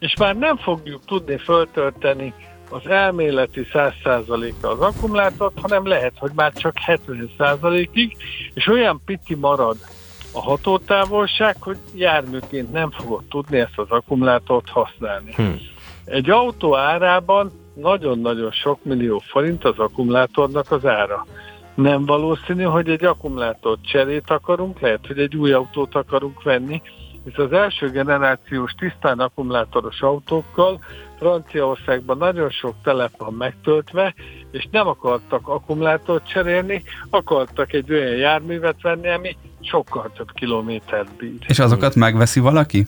és 0.00 0.16
már 0.19 0.37
nem 0.37 0.57
fogjuk 0.57 1.04
tudni 1.04 1.37
föltölteni 1.37 2.35
az 2.71 2.87
elméleti 2.87 3.66
100%-a 3.73 4.66
az 4.66 4.80
akkumulátort, 4.80 5.61
hanem 5.61 5.87
lehet, 5.87 6.12
hogy 6.19 6.30
már 6.35 6.52
csak 6.52 6.75
70%-ig, 6.87 8.16
és 8.54 8.66
olyan 8.66 9.00
pici 9.04 9.35
marad 9.35 9.76
a 10.33 10.40
hatótávolság, 10.40 11.57
hogy 11.61 11.76
járműként 11.95 12.73
nem 12.73 12.90
fogod 12.90 13.25
tudni 13.28 13.59
ezt 13.59 13.78
az 13.78 13.90
akkumulátort 13.90 14.69
használni. 14.69 15.33
Hmm. 15.35 15.59
Egy 16.04 16.30
autó 16.30 16.76
árában 16.76 17.52
nagyon-nagyon 17.75 18.50
sok 18.50 18.85
millió 18.85 19.19
forint 19.19 19.64
az 19.64 19.78
akkumulátornak 19.78 20.71
az 20.71 20.87
ára. 20.87 21.26
Nem 21.75 22.07
valószínű, 22.07 22.62
hogy 22.62 22.88
egy 22.88 23.04
akkumulátor 23.04 23.78
cserét 23.83 24.30
akarunk, 24.30 24.80
lehet, 24.80 25.07
hogy 25.07 25.19
egy 25.19 25.37
új 25.37 25.52
autót 25.52 25.95
akarunk 25.95 26.42
venni, 26.42 26.83
hisz 27.24 27.38
az 27.38 27.52
első 27.52 27.90
generációs 27.90 28.72
tisztán 28.72 29.18
akkumulátoros 29.18 30.00
autókkal 30.00 30.80
Franciaországban 31.18 32.18
nagyon 32.18 32.50
sok 32.50 32.74
telep 32.82 33.12
van 33.18 33.34
megtöltve, 33.34 34.14
és 34.50 34.68
nem 34.70 34.86
akartak 34.86 35.48
akkumulátort 35.48 36.28
cserélni, 36.28 36.82
akartak 37.10 37.72
egy 37.72 37.92
olyan 37.92 38.16
járművet 38.16 38.82
venni, 38.82 39.08
ami 39.08 39.36
sokkal 39.60 40.12
több 40.16 40.32
kilométert 40.32 41.16
bír. 41.16 41.38
És 41.46 41.58
azokat 41.58 41.94
megveszi 41.94 42.40
valaki? 42.40 42.86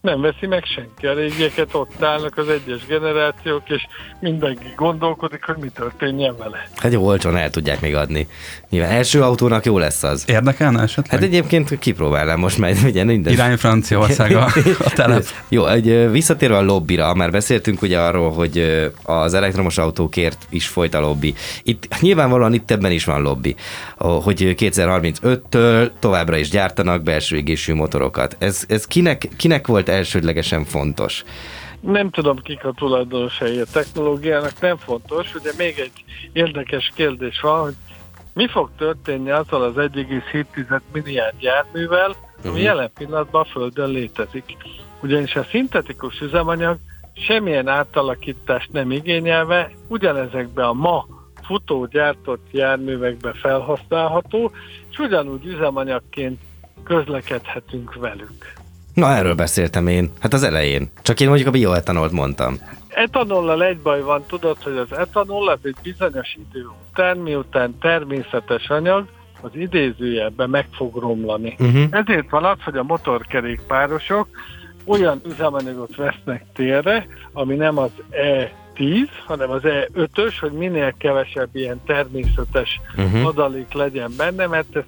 Nem 0.00 0.20
veszi 0.20 0.46
meg 0.46 0.64
senki. 0.64 1.06
A 1.06 1.14
régieket 1.14 1.74
ott 1.74 2.02
állnak 2.02 2.36
az 2.36 2.48
egyes 2.48 2.86
generációk, 2.86 3.68
és 3.68 3.86
mindenki 4.20 4.72
gondolkodik, 4.76 5.44
hogy 5.44 5.56
mi 5.56 5.68
történjen 5.68 6.36
vele. 6.36 6.68
Hát 6.76 6.92
jó, 6.92 7.06
olcsón 7.06 7.36
el 7.36 7.50
tudják 7.50 7.80
még 7.80 7.94
adni. 7.94 8.26
Nyilván 8.70 8.90
első 8.90 9.22
autónak 9.22 9.64
jó 9.64 9.78
lesz 9.78 10.02
az. 10.02 10.24
Érdekelne 10.28 10.82
esetleg? 10.82 11.20
Hát 11.20 11.28
egyébként 11.28 11.78
kipróbálnám 11.78 12.38
most 12.38 12.58
majd, 12.58 12.78
ugye 12.90 13.04
minden. 13.04 13.32
Irány 13.32 13.56
Franciaország 13.56 14.36
a, 14.36 14.44
a 14.88 14.90
telep. 14.90 15.24
jó, 15.48 15.66
egy, 15.66 16.10
visszatérve 16.10 16.56
a 16.56 16.62
lobbira, 16.62 17.14
már 17.14 17.30
beszéltünk 17.30 17.82
ugye 17.82 17.98
arról, 17.98 18.30
hogy 18.30 18.88
az 19.02 19.34
elektromos 19.34 19.78
autókért 19.78 20.46
is 20.50 20.66
folyt 20.66 20.94
a 20.94 21.00
lobby. 21.00 21.34
Itt 21.62 22.00
nyilvánvalóan 22.00 22.54
itt 22.54 22.70
ebben 22.70 22.90
is 22.90 23.04
van 23.04 23.22
lobby, 23.22 23.54
hogy 23.96 24.54
2035-től 24.58 25.90
továbbra 25.98 26.36
is 26.36 26.50
gyártanak 26.50 27.02
belső 27.02 27.36
égésű 27.36 27.74
motorokat. 27.74 28.36
Ez, 28.38 28.64
ez 28.68 28.86
kinek, 28.86 29.28
kinek 29.36 29.66
volt 29.66 29.88
elsődlegesen 29.90 30.64
fontos? 30.64 31.24
Nem 31.80 32.10
tudom, 32.10 32.36
kik 32.36 32.64
a 32.64 32.72
tulajdonosai 32.72 33.58
a 33.58 33.64
technológiának, 33.72 34.60
nem 34.60 34.76
fontos. 34.76 35.34
Ugye 35.34 35.50
még 35.56 35.78
egy 35.78 36.04
érdekes 36.32 36.92
kérdés 36.94 37.40
van, 37.40 37.60
hogy 37.60 37.74
mi 38.34 38.48
fog 38.48 38.70
történni 38.76 39.30
azzal 39.30 39.62
az 39.62 39.74
1,7 39.76 40.80
milliárd 40.92 41.42
járművel, 41.42 42.10
ami 42.10 42.48
uh-huh. 42.48 42.62
jelen 42.62 42.90
pillanatban 42.94 43.40
a 43.40 43.44
Földön 43.44 43.90
létezik. 43.90 44.56
Ugyanis 45.02 45.34
a 45.34 45.46
szintetikus 45.50 46.20
üzemanyag 46.20 46.78
semmilyen 47.12 47.68
átalakítást 47.68 48.72
nem 48.72 48.90
igényelve, 48.90 49.70
ugyanezekben 49.88 50.64
a 50.64 50.72
ma 50.72 51.06
futó 51.42 51.86
gyártott 51.86 52.46
járművekben 52.50 53.34
felhasználható, 53.34 54.52
és 54.90 54.98
ugyanúgy 54.98 55.46
üzemanyagként 55.46 56.40
közlekedhetünk 56.84 57.94
velük. 57.94 58.59
Na, 59.00 59.14
erről 59.14 59.34
beszéltem 59.34 59.86
én. 59.86 60.10
Hát 60.18 60.32
az 60.32 60.42
elején. 60.42 60.90
Csak 61.02 61.20
én 61.20 61.26
mondjuk 61.28 61.48
a 61.48 61.52
bioetanolt 61.52 62.12
mondtam. 62.12 62.58
Etanollal 62.88 63.64
egy 63.64 63.78
baj 63.78 64.00
van, 64.00 64.24
tudod, 64.26 64.56
hogy 64.62 64.76
az 64.76 64.98
etanol 64.98 65.48
az 65.48 65.58
egy 65.62 65.76
bizonyos 65.82 66.36
idő 66.48 66.66
után, 66.90 67.16
miután 67.16 67.78
természetes 67.80 68.68
anyag, 68.68 69.06
az 69.40 69.50
idézőjelben 69.54 70.50
meg 70.50 70.66
fog 70.72 70.96
romlani. 70.96 71.56
Uh-huh. 71.58 71.84
Ezért 71.90 72.30
van 72.30 72.44
az, 72.44 72.56
hogy 72.64 72.76
a 72.76 72.82
motorkerékpárosok 72.82 74.28
olyan 74.84 75.20
üzemanyagot 75.26 75.96
vesznek 75.96 76.44
térre, 76.54 77.06
ami 77.32 77.54
nem 77.54 77.78
az 77.78 77.90
E10, 78.10 79.08
hanem 79.26 79.50
az 79.50 79.62
E5-ös, 79.64 80.34
hogy 80.40 80.52
minél 80.52 80.94
kevesebb 80.98 81.48
ilyen 81.52 81.80
természetes 81.86 82.80
uh-huh. 82.96 83.26
adalék 83.26 83.72
legyen 83.72 84.10
benne, 84.16 84.46
mert 84.46 84.76
ez 84.76 84.84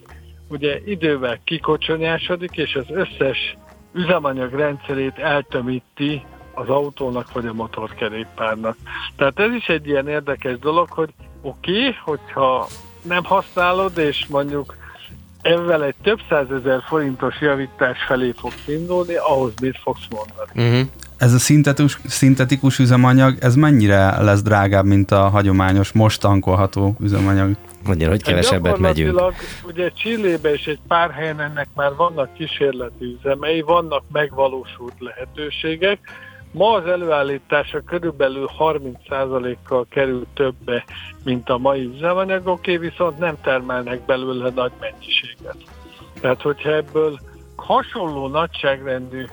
ugye 0.49 0.81
idővel 0.85 1.41
kikocsonyásodik, 1.45 2.57
és 2.57 2.75
az 2.75 2.87
összes 2.89 3.57
üzemanyag 3.93 4.53
rendszerét 4.53 5.19
eltömíti 5.19 6.25
az 6.55 6.69
autónak 6.69 7.33
vagy 7.33 7.47
a 7.47 7.53
motorkerékpárnak. 7.53 8.77
Tehát 9.17 9.39
ez 9.39 9.53
is 9.53 9.67
egy 9.67 9.87
ilyen 9.87 10.09
érdekes 10.09 10.59
dolog, 10.59 10.89
hogy 10.91 11.13
oké, 11.43 11.79
okay, 11.79 11.97
hogyha 12.05 12.67
nem 13.03 13.25
használod, 13.25 13.99
és 13.99 14.27
mondjuk 14.29 14.77
ezzel 15.43 15.85
egy 15.85 15.95
több 16.03 16.19
százezer 16.29 16.83
forintos 16.83 17.41
javítás 17.41 17.99
felé 18.07 18.35
fogsz 18.37 18.69
indulni, 18.69 19.15
ahhoz 19.15 19.53
mit 19.61 19.79
fogsz 19.79 20.07
mondani. 20.11 20.73
Uh-huh. 20.75 20.89
Ez 21.17 21.33
a 21.33 21.39
szintetikus, 21.39 21.99
szintetikus 22.05 22.79
üzemanyag, 22.79 23.37
ez 23.41 23.55
mennyire 23.55 24.23
lesz 24.23 24.43
drágább, 24.43 24.85
mint 24.85 25.11
a 25.11 25.29
hagyományos, 25.29 25.93
most 25.93 26.21
tankolható 26.21 26.97
üzemanyag? 27.01 27.57
Mondja, 27.85 28.09
hogy 28.09 28.23
kevesebbet 28.23 28.79
megyünk. 28.79 29.21
Ugye 29.67 29.91
Csillébe 29.91 30.53
és 30.53 30.67
egy 30.67 30.81
pár 30.89 31.11
helyen 31.11 31.41
ennek 31.41 31.69
már 31.75 31.95
vannak 31.97 32.35
kísérleti 32.35 33.17
üzemei, 33.21 33.61
vannak 33.61 34.05
megvalósult 34.13 34.95
lehetőségek. 34.99 35.99
Ma 36.53 36.73
az 36.73 36.87
előállítása 36.87 37.81
körülbelül 37.81 38.49
30%-kal 38.59 39.87
kerül 39.89 40.27
többe, 40.35 40.85
mint 41.25 41.49
a 41.49 41.59
mai 41.59 41.91
üzemanyagoké, 41.95 42.77
viszont 42.77 43.19
nem 43.19 43.37
termelnek 43.43 44.05
belőle 44.05 44.51
nagy 44.55 44.73
mennyiséget. 44.81 45.57
Tehát, 46.21 46.43
hogyha 46.43 46.75
ebből 46.75 47.19
hasonló 47.57 48.29
nagyságrendű 48.29 49.25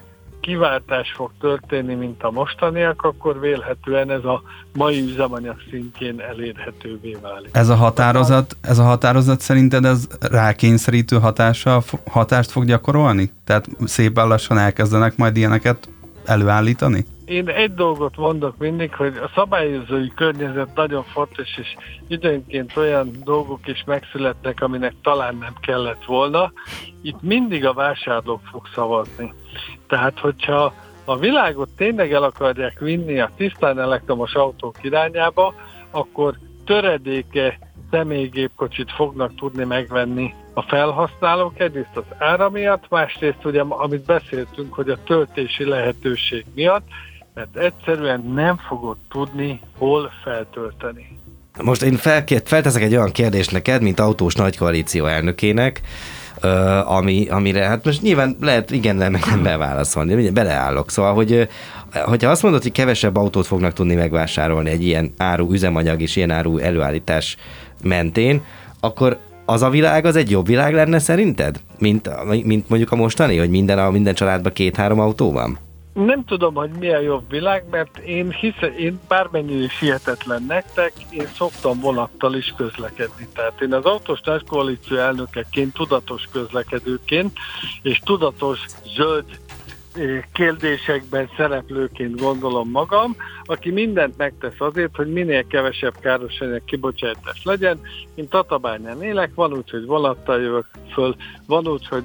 kiváltás 0.42 1.14
fog 1.16 1.32
történni, 1.40 1.94
mint 1.94 2.24
a 2.24 2.32
mostaniak, 2.32 3.02
akkor 3.02 3.40
vélhetően 3.40 4.12
ez 4.12 4.24
a 4.24 4.42
mai 4.74 5.02
üzemanyag 5.02 5.56
szintjén 5.70 6.20
elérhetővé 6.20 7.18
válik. 7.22 7.50
Ez 7.52 7.70
a 7.70 7.76
határozat, 7.76 8.58
ez 8.62 8.78
a 8.78 8.84
határozat 8.84 9.40
szerinted 9.40 9.86
ez 9.86 10.08
rákényszerítő 10.20 11.20
hatása, 11.20 11.84
hatást 12.10 12.52
fog 12.52 12.66
gyakorolni? 12.66 13.32
Tehát 13.44 13.68
szépen 13.86 14.28
lassan 14.28 14.58
elkezdenek 14.58 15.18
majd 15.18 15.38
ilyeneket 15.38 15.90
előállítani? 16.26 17.06
Én 17.30 17.50
egy 17.50 17.74
dolgot 17.74 18.18
mondok 18.18 18.58
mindig, 18.58 18.94
hogy 18.94 19.18
a 19.18 19.32
szabályozói 19.36 20.08
környezet 20.16 20.76
nagyon 20.76 21.04
fontos, 21.04 21.58
és 21.58 21.76
időnként 22.08 22.78
olyan 22.78 23.12
dolgok 23.24 23.68
is 23.68 23.84
megszületnek, 23.86 24.62
aminek 24.62 24.94
talán 25.04 25.36
nem 25.36 25.54
kellett 25.62 26.06
volna. 26.06 26.52
Itt 27.02 27.22
mindig 27.22 27.66
a 27.66 27.74
vásárlók 27.74 28.42
fog 28.52 28.68
szavazni. 28.74 29.34
Tehát, 29.88 30.20
hogyha 30.20 30.74
a 31.06 31.18
világot 31.18 31.70
tényleg 31.78 32.14
el 32.14 32.24
akarják 32.24 32.80
vinni 32.80 33.20
a 33.20 33.32
tisztán 33.36 33.80
elektromos 33.80 34.34
autók 34.34 34.76
irányába, 34.82 35.54
akkor 35.92 36.38
töredéke 36.66 37.60
személygépkocsit 37.92 38.92
fognak 38.92 39.36
tudni 39.36 39.64
megvenni 39.64 40.34
a 40.54 40.62
felhasználók, 40.62 41.60
egyrészt 41.60 41.98
az 41.98 42.04
ára 42.18 42.50
miatt, 42.50 42.90
másrészt 42.90 43.46
ugye, 43.46 43.62
amit 43.62 44.06
beszéltünk, 44.06 44.74
hogy 44.74 44.90
a 44.90 45.04
töltési 45.04 45.66
lehetőség 45.66 46.46
miatt, 46.56 46.88
mert 47.40 47.66
egyszerűen 47.66 48.32
nem 48.36 48.58
fogod 48.68 48.98
tudni 49.10 49.62
hol 49.78 50.12
feltölteni. 50.24 51.18
Most 51.64 51.82
én 51.82 51.96
felkért, 51.96 52.48
felteszek 52.48 52.82
egy 52.82 52.96
olyan 52.96 53.12
kérdést 53.12 53.52
neked, 53.52 53.82
mint 53.82 54.00
autós 54.00 54.34
nagykoalíció 54.34 55.06
elnökének, 55.06 55.82
ami, 56.86 57.28
amire 57.30 57.66
hát 57.66 57.86
most 57.86 58.02
nyilván 58.02 58.36
lehet 58.42 58.72
igen, 58.72 58.96
nem, 58.96 59.18
nem 59.30 59.44
beválaszolni, 59.44 60.30
beleállok. 60.30 60.90
Szóval, 60.90 61.14
hogy 61.14 61.48
hogyha 62.06 62.30
azt 62.30 62.44
mondod, 62.44 62.62
hogy 62.62 62.72
kevesebb 62.72 63.16
autót 63.16 63.46
fognak 63.46 63.74
tudni 63.74 63.96
megvásárolni 63.96 64.70
egy 64.70 64.86
ilyen 64.86 65.14
áru 65.18 65.54
üzemanyag 65.54 66.02
és 66.02 66.16
ilyen 66.16 66.32
áru 66.32 66.58
előállítás 66.58 67.38
mentén, 67.84 68.42
akkor 68.80 69.18
az 69.46 69.62
a 69.62 69.70
világ 69.70 70.06
az 70.06 70.16
egy 70.16 70.30
jobb 70.30 70.48
világ 70.48 70.74
lenne 70.74 71.00
szerinted? 71.00 71.60
Mint, 71.78 72.10
mint 72.44 72.70
mondjuk 72.70 72.92
a 72.92 72.96
mostani, 72.96 73.38
hogy 73.38 73.50
minden, 73.50 73.80
a, 73.80 73.90
minden 73.90 74.14
családban 74.14 74.54
két-három 74.54 75.00
autó 75.00 75.32
van? 75.32 75.58
Nem 76.06 76.26
tudom, 76.26 76.54
hogy 76.54 76.70
mi 76.70 76.90
a 76.90 77.00
jobb 77.00 77.30
világ, 77.30 77.64
mert 77.72 77.98
én 77.98 78.32
hiszem, 78.32 78.74
én 78.78 79.00
bármennyire 79.08 79.64
is 79.64 79.80
hihetetlen 79.80 80.44
nektek, 80.48 80.94
én 81.12 81.28
szoktam 81.36 81.80
vonattal 81.80 82.36
is 82.36 82.54
közlekedni. 82.58 83.28
Tehát 83.34 83.62
én 83.62 83.74
az 83.74 83.86
autós 83.86 84.22
koalíció 84.48 84.98
elnökeként, 84.98 85.74
tudatos 85.74 86.28
közlekedőként 86.32 87.38
és 87.82 88.00
tudatos 88.00 88.60
zöld 88.96 89.26
eh, 89.94 90.24
kérdésekben 90.34 91.30
szereplőként 91.38 92.20
gondolom 92.20 92.70
magam, 92.70 93.16
aki 93.44 93.72
mindent 93.72 94.18
megtesz 94.18 94.60
azért, 94.60 94.96
hogy 94.96 95.12
minél 95.12 95.48
kevesebb 95.48 96.00
károsanyag 96.00 96.64
kibocsátás 96.66 97.44
legyen. 97.44 97.80
Én 98.16 98.28
Tatabányán 98.28 99.04
élek, 99.04 99.32
van 99.36 99.54
úgy, 99.54 99.70
hogy 99.70 99.86
vonattal 99.86 100.42
jövök 100.42 100.68
föl, 100.94 101.16
van 101.46 101.68
úgy, 101.68 101.88
hogy 101.88 102.04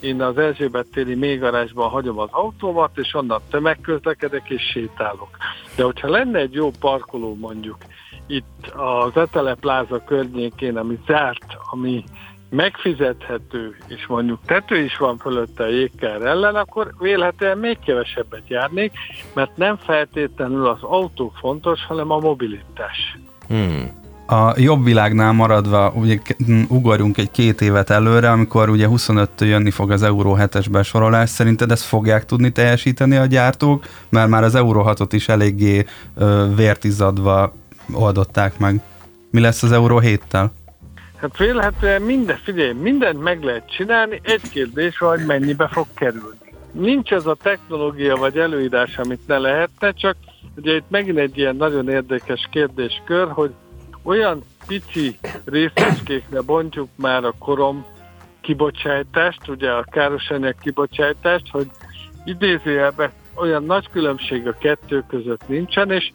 én 0.00 0.22
az 0.22 0.38
Erzsébet 0.38 0.86
téri 0.92 1.14
mélygarázsban 1.14 1.88
hagyom 1.88 2.18
az 2.18 2.28
autómat, 2.30 2.90
és 2.98 3.14
onnan 3.14 3.40
tömegközlekedek 3.50 4.50
és 4.50 4.62
sétálok. 4.62 5.36
De 5.76 5.82
hogyha 5.82 6.08
lenne 6.08 6.38
egy 6.38 6.52
jó 6.52 6.70
parkoló 6.80 7.34
mondjuk 7.34 7.76
itt 8.26 8.66
az 8.76 9.16
Etele 9.16 9.54
Pláza 9.54 10.04
környékén, 10.04 10.76
ami 10.76 10.98
zárt, 11.06 11.46
ami 11.70 12.04
megfizethető, 12.50 13.76
és 13.88 14.06
mondjuk 14.06 14.40
tető 14.46 14.76
is 14.76 14.96
van 14.96 15.18
fölötte 15.18 15.64
a 15.64 15.68
jégkár 15.68 16.22
ellen, 16.22 16.54
akkor 16.54 16.94
vélhetően 16.98 17.58
még 17.58 17.78
kevesebbet 17.78 18.48
járnék, 18.48 18.92
mert 19.34 19.56
nem 19.56 19.76
feltétlenül 19.76 20.66
az 20.66 20.82
autó 20.82 21.32
fontos, 21.40 21.84
hanem 21.84 22.10
a 22.10 22.18
mobilitás. 22.18 23.18
Hmm 23.48 24.04
a 24.26 24.54
jobb 24.56 24.84
világnál 24.84 25.32
maradva 25.32 25.92
ugye 25.94 26.18
ugorjunk 26.68 27.18
egy 27.18 27.30
két 27.30 27.60
évet 27.60 27.90
előre, 27.90 28.30
amikor 28.30 28.68
ugye 28.68 28.86
25-től 28.90 29.46
jönni 29.46 29.70
fog 29.70 29.90
az 29.90 30.02
Euró 30.02 30.36
7-es 30.40 30.66
besorolás. 30.70 31.30
Szerinted 31.30 31.70
ezt 31.70 31.84
fogják 31.84 32.24
tudni 32.24 32.50
teljesíteni 32.50 33.16
a 33.16 33.26
gyártók? 33.26 33.84
Mert 34.08 34.28
már 34.28 34.42
az 34.42 34.54
Euró 34.54 34.84
6-ot 34.86 35.08
is 35.10 35.28
eléggé 35.28 35.84
ö, 36.16 36.46
vértizadva 36.56 37.52
oldották 37.92 38.58
meg. 38.58 38.80
Mi 39.30 39.40
lesz 39.40 39.62
az 39.62 39.72
Euró 39.72 40.00
7-tel? 40.04 40.46
Hát 41.20 41.36
vélhetően 41.38 42.02
minden, 42.02 42.38
figyelj, 42.44 42.72
mindent 42.72 43.22
meg 43.22 43.42
lehet 43.42 43.70
csinálni, 43.70 44.20
egy 44.22 44.50
kérdés 44.50 44.98
hogy 44.98 45.24
mennyibe 45.26 45.68
fog 45.68 45.86
kerülni. 45.94 46.36
Nincs 46.72 47.12
az 47.12 47.26
a 47.26 47.36
technológia 47.42 48.16
vagy 48.16 48.38
előírás, 48.38 48.98
amit 48.98 49.26
ne 49.26 49.38
lehetne, 49.38 49.92
csak 49.92 50.16
ugye 50.56 50.74
itt 50.74 50.90
megint 50.90 51.18
egy 51.18 51.38
ilyen 51.38 51.56
nagyon 51.56 51.88
érdekes 51.88 52.48
kérdéskör, 52.50 53.28
hogy 53.30 53.50
olyan 54.06 54.42
pici 54.66 55.18
részecskékre 55.44 56.40
bontjuk 56.40 56.88
már 56.96 57.24
a 57.24 57.34
korom 57.38 57.84
kibocsátást, 58.40 59.48
ugye 59.48 59.70
a 59.70 59.84
károsanyag 59.90 60.54
kibocsátást, 60.60 61.48
hogy 61.50 61.66
idézőjelben 62.24 63.12
olyan 63.34 63.64
nagy 63.64 63.90
különbség 63.90 64.46
a 64.46 64.56
kettő 64.58 65.04
között 65.08 65.48
nincsen, 65.48 65.90
és 65.90 66.10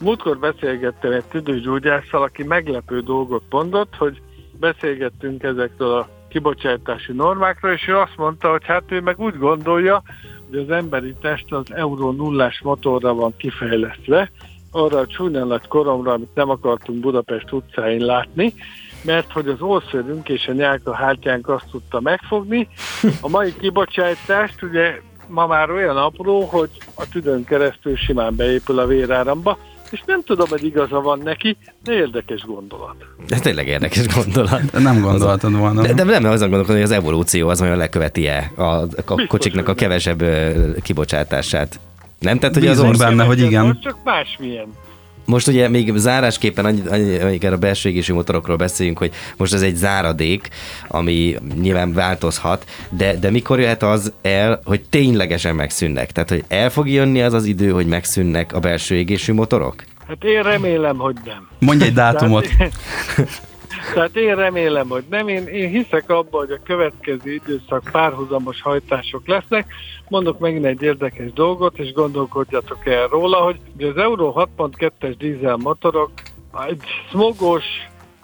múltkor 0.00 0.38
beszélgettem 0.38 1.12
egy 1.12 1.24
tüdőgyógyásszal, 1.24 2.22
aki 2.22 2.44
meglepő 2.44 3.00
dolgot 3.00 3.42
mondott, 3.50 3.94
hogy 3.96 4.20
beszélgettünk 4.60 5.42
ezekről 5.42 5.92
a 5.92 6.08
kibocsátási 6.28 7.12
normákról, 7.12 7.72
és 7.72 7.88
ő 7.88 7.96
azt 7.96 8.16
mondta, 8.16 8.50
hogy 8.50 8.64
hát 8.64 8.92
ő 8.92 9.00
meg 9.00 9.20
úgy 9.20 9.38
gondolja, 9.38 10.02
hogy 10.48 10.58
az 10.58 10.70
emberi 10.70 11.14
test 11.20 11.52
az 11.52 11.74
euró 11.74 12.10
nullás 12.10 12.60
motorra 12.62 13.14
van 13.14 13.34
kifejlesztve, 13.36 14.30
arra 14.76 14.98
a 14.98 15.06
csúnyán 15.06 15.46
nagy 15.46 15.68
koromra, 15.68 16.12
amit 16.12 16.34
nem 16.34 16.50
akartunk 16.50 17.00
Budapest 17.00 17.52
utcáin 17.52 18.04
látni, 18.04 18.54
mert 19.02 19.32
hogy 19.32 19.48
az 19.48 19.60
ószörünk 19.60 20.28
és 20.28 20.46
a 20.46 20.52
nyálka 20.52 20.94
hátjánk 20.94 21.48
azt 21.48 21.66
tudta 21.70 22.00
megfogni. 22.00 22.68
A 23.20 23.28
mai 23.28 23.54
kibocsátást 23.56 24.62
ugye 24.62 25.00
ma 25.28 25.46
már 25.46 25.70
olyan 25.70 25.96
apró, 25.96 26.40
hogy 26.40 26.70
a 26.94 27.08
tüdőn 27.12 27.44
keresztül 27.44 27.96
simán 27.96 28.36
beépül 28.36 28.78
a 28.78 28.86
véráramba, 28.86 29.58
és 29.90 30.02
nem 30.06 30.22
tudom, 30.22 30.48
hogy 30.48 30.64
igaza 30.64 31.00
van 31.00 31.20
neki, 31.24 31.56
de 31.84 31.92
érdekes 31.92 32.42
gondolat. 32.42 32.96
Ez 33.28 33.40
tényleg 33.40 33.66
érdekes 33.66 34.06
gondolat. 34.14 34.70
De 34.70 34.78
nem 34.78 35.00
gondolhatod 35.00 35.56
volna. 35.56 35.82
De, 35.82 35.92
de 35.92 36.04
nem 36.04 36.24
azon 36.24 36.48
gondolkodom, 36.48 36.80
hogy 36.80 36.90
az 36.90 36.90
evolúció 36.90 37.48
az 37.48 37.60
olyan 37.60 37.76
leköveti-e 37.76 38.52
a, 38.56 38.62
a 38.62 39.26
kocsiknak 39.28 39.68
a 39.68 39.74
kevesebb 39.74 40.24
kibocsátását. 40.82 41.80
Nem? 42.18 42.38
Tehát, 42.38 42.54
hogy 42.54 42.66
az 42.66 42.98
benne, 42.98 43.24
hogy 43.24 43.40
igen. 43.40 43.78
Csak 43.82 43.96
másmilyen. 44.04 44.66
Most 45.26 45.46
ugye 45.46 45.68
még 45.68 45.96
zárásképpen 45.96 46.64
annyi, 46.64 47.46
a 47.46 47.56
belső 47.56 47.88
égési 47.88 48.12
motorokról 48.12 48.56
beszéljünk, 48.56 48.98
hogy 48.98 49.12
most 49.36 49.52
ez 49.52 49.62
egy 49.62 49.74
záradék, 49.74 50.48
ami 50.88 51.36
nyilván 51.60 51.92
változhat, 51.92 52.64
de, 52.90 53.16
de 53.16 53.30
mikor 53.30 53.60
jöhet 53.60 53.82
az 53.82 54.12
el, 54.22 54.60
hogy 54.64 54.80
ténylegesen 54.90 55.54
megszűnnek? 55.54 56.12
Tehát, 56.12 56.28
hogy 56.28 56.44
el 56.48 56.70
fog 56.70 56.88
jönni 56.88 57.22
az 57.22 57.32
az 57.32 57.44
idő, 57.44 57.70
hogy 57.70 57.86
megszűnnek 57.86 58.52
a 58.52 58.58
belső 58.58 58.94
égésű 58.94 59.32
motorok? 59.32 59.84
Hát 60.08 60.24
én 60.24 60.42
remélem, 60.42 60.96
hogy 60.96 61.16
nem. 61.24 61.48
Mondj 61.58 61.84
egy 61.84 61.92
dátumot. 61.92 62.48
Tehát 62.56 62.72
én 64.14 64.34
remélem, 64.34 64.88
hogy 64.88 65.04
nem. 65.10 65.28
Én, 65.28 65.46
én 65.46 65.68
hiszek 65.68 66.10
abban, 66.10 66.46
hogy 66.46 66.50
a 66.50 66.62
következő 66.64 67.32
időszak 67.32 67.88
párhuzamos 67.92 68.62
hajtások 68.62 69.26
lesznek. 69.26 69.72
Mondok 70.08 70.38
megint 70.38 70.64
egy 70.64 70.82
érdekes 70.82 71.32
dolgot, 71.32 71.78
és 71.78 71.92
gondolkodjatok 71.92 72.86
el 72.86 73.08
róla, 73.08 73.36
hogy 73.36 73.58
az 73.78 73.96
Euro 73.96 74.32
6.2-es 74.56 75.14
dízel 75.18 75.56
motorok 75.56 76.10
egy 76.68 76.82
smogos, 77.10 77.64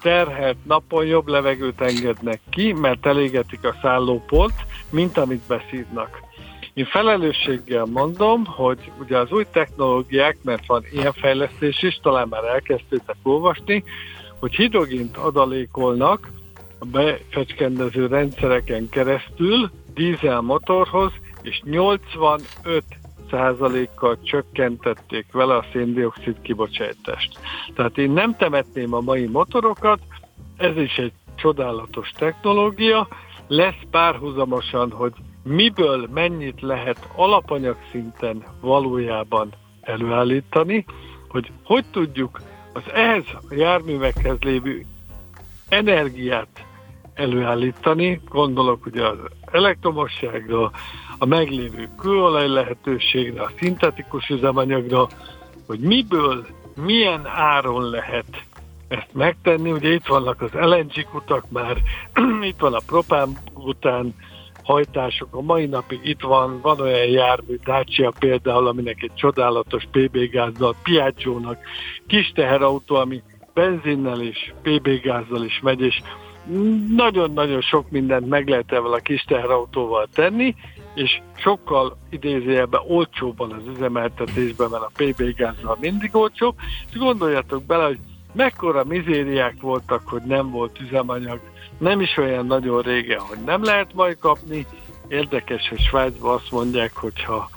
terhelt 0.01 0.57
napon 0.65 1.07
jobb 1.07 1.27
levegőt 1.27 1.81
engednek 1.81 2.41
ki, 2.51 2.73
mert 2.73 3.07
elégetik 3.07 3.65
a 3.65 3.75
szállópolt, 3.83 4.55
mint 4.91 5.19
amit 5.19 5.43
beszívnak. 5.49 6.21
Én 6.75 6.85
felelősséggel 6.85 7.85
mondom, 7.85 8.45
hogy 8.45 8.79
ugye 9.01 9.19
az 9.19 9.33
új 9.33 9.47
technológiák, 9.53 10.37
mert 10.43 10.67
van 10.67 10.85
ilyen 10.93 11.13
fejlesztés 11.13 11.83
is, 11.83 11.99
talán 12.03 12.29
már 12.29 12.45
elkezdtétek 12.45 13.17
olvasni, 13.23 13.85
hogy 14.43 14.55
hidrogént 14.55 15.17
adalékolnak 15.17 16.31
a 16.79 16.85
befecskendező 16.85 18.07
rendszereken 18.07 18.89
keresztül 18.89 19.71
dízel 19.95 20.41
motorhoz, 20.41 21.13
és 21.43 21.61
85 21.65 22.85
százalékkal 23.31 24.19
csökkentették 24.23 25.27
vele 25.33 25.55
a 25.55 25.65
széndiokszid 25.73 26.41
kibocsátást. 26.41 27.39
Tehát 27.75 27.99
én 27.99 28.11
nem 28.11 28.37
temetném 28.37 28.95
a 28.95 29.01
mai 29.01 29.27
motorokat, 29.27 30.01
ez 30.57 30.77
is 30.77 30.97
egy 30.97 31.13
csodálatos 31.35 32.11
technológia, 32.11 33.09
lesz 33.49 33.83
párhuzamosan, 33.91 34.91
hogy 34.91 35.13
miből 35.43 36.09
mennyit 36.13 36.61
lehet 36.61 37.09
alapanyag 37.17 37.77
szinten 37.91 38.45
valójában 38.61 39.53
előállítani, 39.81 40.85
hogy 41.29 41.51
hogy 41.65 41.85
tudjuk 41.91 42.41
az 42.73 42.83
ehhez 42.93 43.25
a 43.51 43.55
járművekhez 43.55 44.39
lévő 44.41 44.85
energiát 45.69 46.65
előállítani, 47.15 48.21
gondolok 48.29 48.87
ugye 48.87 49.07
az 49.07 49.19
elektromosságra, 49.51 50.71
a 51.19 51.27
meglévő 51.27 51.89
kőolaj 51.99 52.49
lehetőségre, 52.49 53.43
a 53.43 53.51
szintetikus 53.59 54.29
üzemanyagra, 54.29 55.09
hogy 55.67 55.79
miből, 55.79 56.47
milyen 56.75 57.27
áron 57.27 57.91
lehet 57.91 58.45
ezt 58.89 59.13
megtenni. 59.13 59.73
Ugye 59.73 59.93
itt 59.93 60.07
vannak 60.07 60.41
az 60.41 60.51
LNG 60.53 61.09
kutak 61.11 61.51
már, 61.51 61.77
itt 62.51 62.61
van 62.61 62.75
a 62.75 62.81
propán 62.87 63.37
után, 63.55 64.15
hajtások. 64.63 65.29
A 65.31 65.41
mai 65.41 65.67
napig 65.67 66.01
itt 66.03 66.21
van, 66.21 66.61
van 66.61 66.81
olyan 66.81 67.09
jármű, 67.09 67.57
Dacia 67.65 68.13
például, 68.19 68.67
aminek 68.67 69.03
egy 69.03 69.15
csodálatos 69.15 69.85
PB 69.91 70.31
gázzal, 70.31 70.75
Piaggio-nak, 70.83 71.59
kis 72.07 72.33
teherautó, 72.35 72.95
ami 72.95 73.23
benzinnel 73.55 74.23
és 74.23 74.53
PB 74.63 74.89
gázzal 75.03 75.45
is 75.45 75.61
megy, 75.63 75.81
és 75.81 76.01
nagyon-nagyon 76.97 77.61
sok 77.61 77.91
mindent 77.91 78.29
meg 78.29 78.49
lehet 78.49 78.73
evel 78.73 78.93
a 78.93 78.99
kis 78.99 79.25
teherautóval 79.25 80.09
tenni, 80.15 80.55
és 80.95 81.21
sokkal 81.37 81.97
idézőjelben 82.11 82.81
olcsóbban 82.89 83.53
az 83.53 83.63
üzemeltetésben, 83.77 84.71
mert 84.71 84.83
a 84.83 84.91
PB 84.95 85.37
gázzal 85.37 85.77
mindig 85.81 86.17
olcsóbb, 86.17 86.55
és 86.91 86.99
gondoljatok 86.99 87.65
bele, 87.65 87.85
hogy 87.85 87.99
mekkora 88.33 88.85
mizériák 88.85 89.61
voltak, 89.61 90.09
hogy 90.09 90.23
nem 90.23 90.51
volt 90.51 90.81
üzemanyag, 90.81 91.41
nem 91.83 92.01
is 92.01 92.17
olyan 92.17 92.47
nagyon 92.47 92.83
régen, 92.83 93.21
hogy 93.21 93.39
nem 93.45 93.65
lehet 93.65 93.95
majd 93.95 94.17
kapni. 94.19 94.67
Érdekes, 95.09 95.69
hogy 95.69 95.81
Svájcban 95.81 96.35
azt 96.35 96.51
mondják, 96.51 96.97
hogy 96.97 97.23
ha 97.23 97.51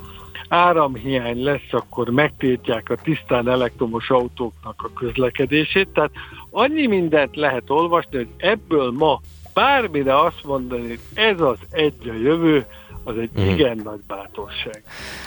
áramhiány 0.47 1.43
lesz, 1.43 1.71
akkor 1.71 2.09
megtiltják 2.09 2.89
a 2.89 2.95
tisztán 2.95 3.49
elektromos 3.49 4.09
autóknak 4.09 4.81
a 4.83 4.99
közlekedését. 4.99 5.87
Tehát 5.93 6.11
annyi 6.49 6.87
mindent 6.87 7.35
lehet 7.35 7.63
olvasni, 7.67 8.17
hogy 8.17 8.29
ebből 8.37 8.91
ma 8.91 9.21
bármire 9.53 10.19
azt 10.19 10.43
mondani, 10.43 10.87
hogy 10.87 10.99
ez 11.13 11.41
az 11.41 11.57
egy 11.69 12.09
a 12.09 12.13
jövő, 12.13 12.65
az 13.03 13.17
egy 13.17 13.29
mm. 13.39 13.49
igen 13.49 13.81
nagy 13.83 14.01
bátorság. 14.07 14.83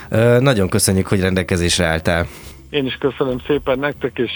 Ö, 0.08 0.40
nagyon 0.40 0.68
köszönjük, 0.68 1.06
hogy 1.06 1.20
rendelkezésre 1.20 1.86
álltál. 1.86 2.26
Én 2.70 2.86
is 2.86 2.94
köszönöm 2.94 3.38
szépen 3.46 3.78
nektek, 3.78 4.18
és 4.18 4.30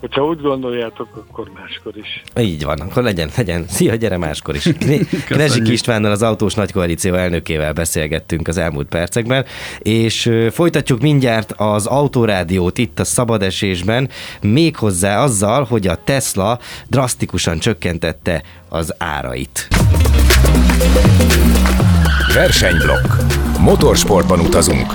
hogyha 0.00 0.24
úgy 0.24 0.40
gondoljátok, 0.40 1.08
akkor 1.16 1.50
máskor 1.54 1.92
is. 1.96 2.22
Így 2.38 2.64
van, 2.64 2.80
akkor 2.80 3.02
legyen, 3.02 3.30
legyen. 3.36 3.64
Szia, 3.68 3.94
gyere 3.94 4.16
máskor 4.16 4.54
is. 4.54 4.68
Knezsik 5.26 5.68
Istvánnal, 5.68 6.10
az 6.10 6.22
Autós 6.22 6.54
Nagykoalíció 6.54 7.14
elnökével 7.14 7.72
beszélgettünk 7.72 8.48
az 8.48 8.56
elmúlt 8.58 8.88
percekben, 8.88 9.44
és 9.78 10.30
folytatjuk 10.50 11.00
mindjárt 11.00 11.52
az 11.56 11.86
Autórádiót 11.86 12.78
itt 12.78 12.98
a 12.98 13.04
szabadesésben, 13.04 14.08
méghozzá 14.40 15.22
azzal, 15.22 15.64
hogy 15.64 15.86
a 15.86 16.04
Tesla 16.04 16.58
drasztikusan 16.88 17.58
csökkentette 17.58 18.42
az 18.68 18.94
árait. 18.98 19.68
Versenyblokk. 22.34 23.06
Motorsportban 23.60 24.40
utazunk. 24.40 24.92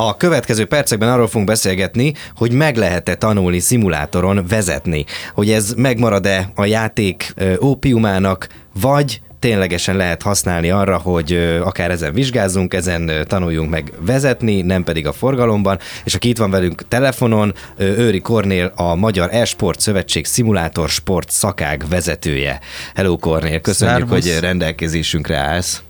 A 0.00 0.16
következő 0.16 0.64
percekben 0.64 1.08
arról 1.08 1.26
fogunk 1.26 1.46
beszélgetni, 1.46 2.12
hogy 2.36 2.52
meg 2.52 2.76
lehet-e 2.76 3.14
tanulni 3.14 3.58
szimulátoron 3.58 4.46
vezetni. 4.48 5.04
Hogy 5.34 5.50
ez 5.50 5.72
megmarad-e 5.76 6.50
a 6.54 6.64
játék 6.64 7.34
ópiumának, 7.62 8.48
vagy 8.80 9.20
ténylegesen 9.38 9.96
lehet 9.96 10.22
használni 10.22 10.70
arra, 10.70 10.96
hogy 10.96 11.58
akár 11.62 11.90
ezen 11.90 12.12
vizsgázzunk, 12.12 12.74
ezen 12.74 13.10
tanuljunk 13.26 13.70
meg 13.70 13.92
vezetni, 14.00 14.62
nem 14.62 14.84
pedig 14.84 15.06
a 15.06 15.12
forgalomban. 15.12 15.78
És 16.04 16.14
aki 16.14 16.28
itt 16.28 16.38
van 16.38 16.50
velünk 16.50 16.88
telefonon, 16.88 17.54
Őri 17.78 18.20
Kornél, 18.20 18.72
a 18.76 18.94
Magyar 18.94 19.28
Esport 19.32 19.80
Szövetség 19.80 20.26
Szimulátor 20.26 20.88
Sport 20.88 21.30
szakág 21.30 21.84
vezetője. 21.88 22.60
Hello 22.94 23.16
Kornél, 23.16 23.60
köszönjük, 23.60 24.08
Szervusz. 24.08 24.32
hogy 24.32 24.40
rendelkezésünkre 24.40 25.36
állsz. 25.36 25.82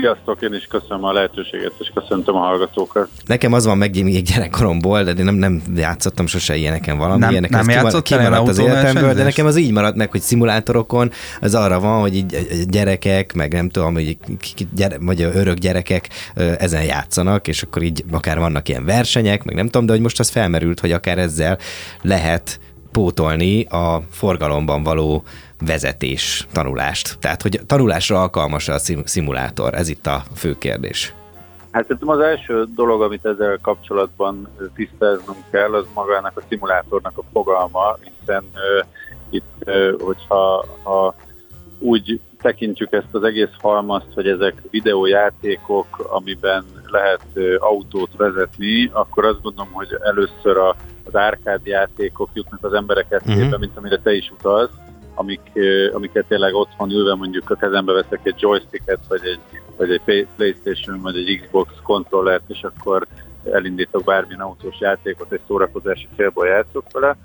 Sziasztok, 0.00 0.42
én 0.42 0.54
is 0.54 0.66
köszönöm 0.66 1.04
a 1.04 1.12
lehetőséget, 1.12 1.72
és 1.78 1.90
köszöntöm 1.94 2.34
a 2.34 2.38
hallgatókat. 2.38 3.08
Nekem 3.26 3.52
az 3.52 3.66
van 3.66 3.78
meg 3.78 4.02
még 4.02 4.24
gyerekkoromból, 4.24 5.02
de 5.02 5.22
nem, 5.22 5.34
nem 5.34 5.62
játszottam 5.76 6.26
sosem 6.26 6.56
ilyeneken 6.56 6.98
valami. 6.98 7.20
Nem, 7.20 7.30
Ilyenek 7.30 7.50
nem 7.50 7.68
játszott 7.68 8.02
kimaradt 8.02 8.48
az 8.48 8.58
életemből, 8.58 9.14
de 9.14 9.22
nekem 9.22 9.46
az 9.46 9.56
így 9.56 9.72
maradt 9.72 9.96
meg, 9.96 10.10
hogy 10.10 10.20
szimulátorokon 10.20 11.10
az 11.40 11.54
arra 11.54 11.80
van, 11.80 12.00
hogy 12.00 12.16
így 12.16 12.36
gyerekek, 12.68 13.32
meg 13.32 13.52
nem 13.52 13.68
tudom, 13.68 13.94
hogy 13.94 14.16
gyere, 14.74 14.96
vagy 15.00 15.22
örök 15.22 15.58
gyerekek 15.58 16.08
ezen 16.58 16.84
játszanak, 16.84 17.48
és 17.48 17.62
akkor 17.62 17.82
így 17.82 18.04
akár 18.10 18.38
vannak 18.38 18.68
ilyen 18.68 18.84
versenyek, 18.84 19.44
meg 19.44 19.54
nem 19.54 19.66
tudom, 19.66 19.86
de 19.86 19.92
hogy 19.92 20.02
most 20.02 20.20
az 20.20 20.28
felmerült, 20.28 20.80
hogy 20.80 20.92
akár 20.92 21.18
ezzel 21.18 21.58
lehet 22.02 22.60
pótolni 22.92 23.64
a 23.64 24.02
forgalomban 24.10 24.82
való 24.82 25.24
vezetés, 25.60 26.46
tanulást. 26.52 27.18
Tehát, 27.18 27.42
hogy 27.42 27.60
tanulásra 27.66 28.20
alkalmas 28.20 28.68
a 28.68 28.78
szimulátor, 29.04 29.74
ez 29.74 29.88
itt 29.88 30.06
a 30.06 30.22
fő 30.34 30.58
kérdés. 30.58 31.14
Hát 31.70 31.84
szerintem 31.84 32.08
az 32.08 32.20
első 32.20 32.66
dolog, 32.74 33.02
amit 33.02 33.26
ezzel 33.26 33.58
kapcsolatban 33.62 34.48
tisztáznunk 34.74 35.38
kell, 35.50 35.74
az 35.74 35.86
magának 35.94 36.36
a 36.36 36.42
szimulátornak 36.48 37.18
a 37.18 37.22
fogalma, 37.32 37.96
hiszen 38.02 38.44
uh, 38.54 38.86
itt, 39.30 39.64
uh, 39.66 40.00
hogyha 40.00 40.66
ha 40.82 41.14
úgy 41.78 42.20
tekintjük 42.42 42.92
ezt 42.92 43.14
az 43.14 43.22
egész 43.22 43.50
halmazt, 43.60 44.12
hogy 44.14 44.28
ezek 44.28 44.62
videójátékok, 44.70 45.86
amiben 45.98 46.64
lehet 46.86 47.24
uh, 47.34 47.54
autót 47.58 48.10
vezetni, 48.16 48.90
akkor 48.92 49.24
azt 49.24 49.42
gondolom, 49.42 49.72
hogy 49.72 49.88
először 50.00 50.56
a, 50.56 50.76
az 51.04 51.16
árkád 51.16 51.66
játékok 51.66 52.30
jutnak 52.32 52.64
az 52.64 52.72
emberek 52.72 53.06
eszébe, 53.08 53.44
uh-huh. 53.44 53.60
mint 53.60 53.76
amire 53.76 53.98
te 53.98 54.12
is 54.12 54.30
utalsz, 54.30 54.70
amik, 55.18 55.40
amiket 55.92 56.26
tényleg 56.28 56.54
otthon 56.54 56.90
ülve 56.90 57.14
mondjuk 57.14 57.50
a 57.50 57.54
kezembe 57.54 57.92
veszek 57.92 58.20
egy 58.22 58.40
joysticket, 58.40 58.98
vagy 59.08 59.24
egy, 59.24 59.40
vagy 59.76 59.90
egy 59.90 60.26
Playstation, 60.36 61.00
vagy 61.00 61.16
egy 61.16 61.40
Xbox 61.40 61.72
kontrollert, 61.82 62.44
és 62.46 62.62
akkor 62.62 63.06
elindítok 63.52 64.04
bármilyen 64.04 64.40
autós 64.40 64.80
játékot, 64.80 65.32
egy 65.32 65.40
szórakozási 65.46 66.08
célból 66.16 66.46
játszok 66.46 66.84
vele, 66.92 67.16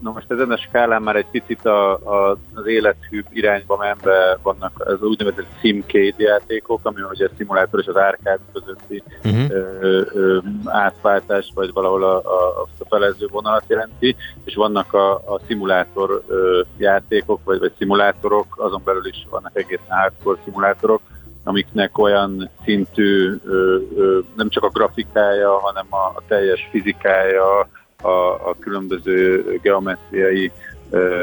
Na 0.00 0.10
most 0.12 0.30
ezen 0.30 0.50
a 0.50 0.56
skálán 0.56 1.02
már 1.02 1.16
egy 1.16 1.26
picit 1.30 1.64
a, 1.64 1.92
a, 1.92 2.38
az 2.54 2.66
élethűbb 2.66 3.26
irányba 3.32 3.76
menve 3.76 4.38
vannak 4.42 4.72
az 4.84 5.02
úgynevezett 5.02 5.46
simcade 5.60 6.14
játékok, 6.22 6.80
ami 6.82 7.00
ugye 7.10 7.26
a 7.26 7.34
szimulátor 7.36 7.80
és 7.80 7.86
az 7.86 7.96
árkád 7.96 8.38
közötti 8.52 9.02
uh-huh. 9.24 9.50
ö, 9.50 10.00
ö, 10.12 10.38
átváltás, 10.64 11.50
vagy 11.54 11.72
valahol 11.72 12.04
a, 12.04 12.16
a, 12.16 12.60
a 12.60 12.84
felező 12.88 13.26
vonalat 13.30 13.64
jelenti, 13.66 14.16
és 14.44 14.54
vannak 14.54 14.92
a, 14.92 15.14
a 15.14 15.40
szimulátor 15.46 16.22
ö, 16.26 16.60
játékok, 16.76 17.40
vagy, 17.44 17.58
vagy 17.58 17.72
szimulátorok, 17.78 18.46
azon 18.56 18.82
belül 18.84 19.06
is 19.06 19.26
vannak 19.30 19.56
egészen 19.56 19.96
hardcore 19.98 20.40
szimulátorok, 20.44 21.00
amiknek 21.44 21.98
olyan 21.98 22.50
szintű 22.64 23.34
ö, 23.44 23.76
ö, 23.96 24.18
nem 24.36 24.48
csak 24.48 24.64
a 24.64 24.70
grafikája, 24.70 25.58
hanem 25.58 25.86
a, 25.90 25.96
a 25.96 26.22
teljes 26.28 26.68
fizikája, 26.70 27.68
a, 28.06 28.48
a 28.48 28.56
különböző 28.58 29.44
geometriai 29.62 30.52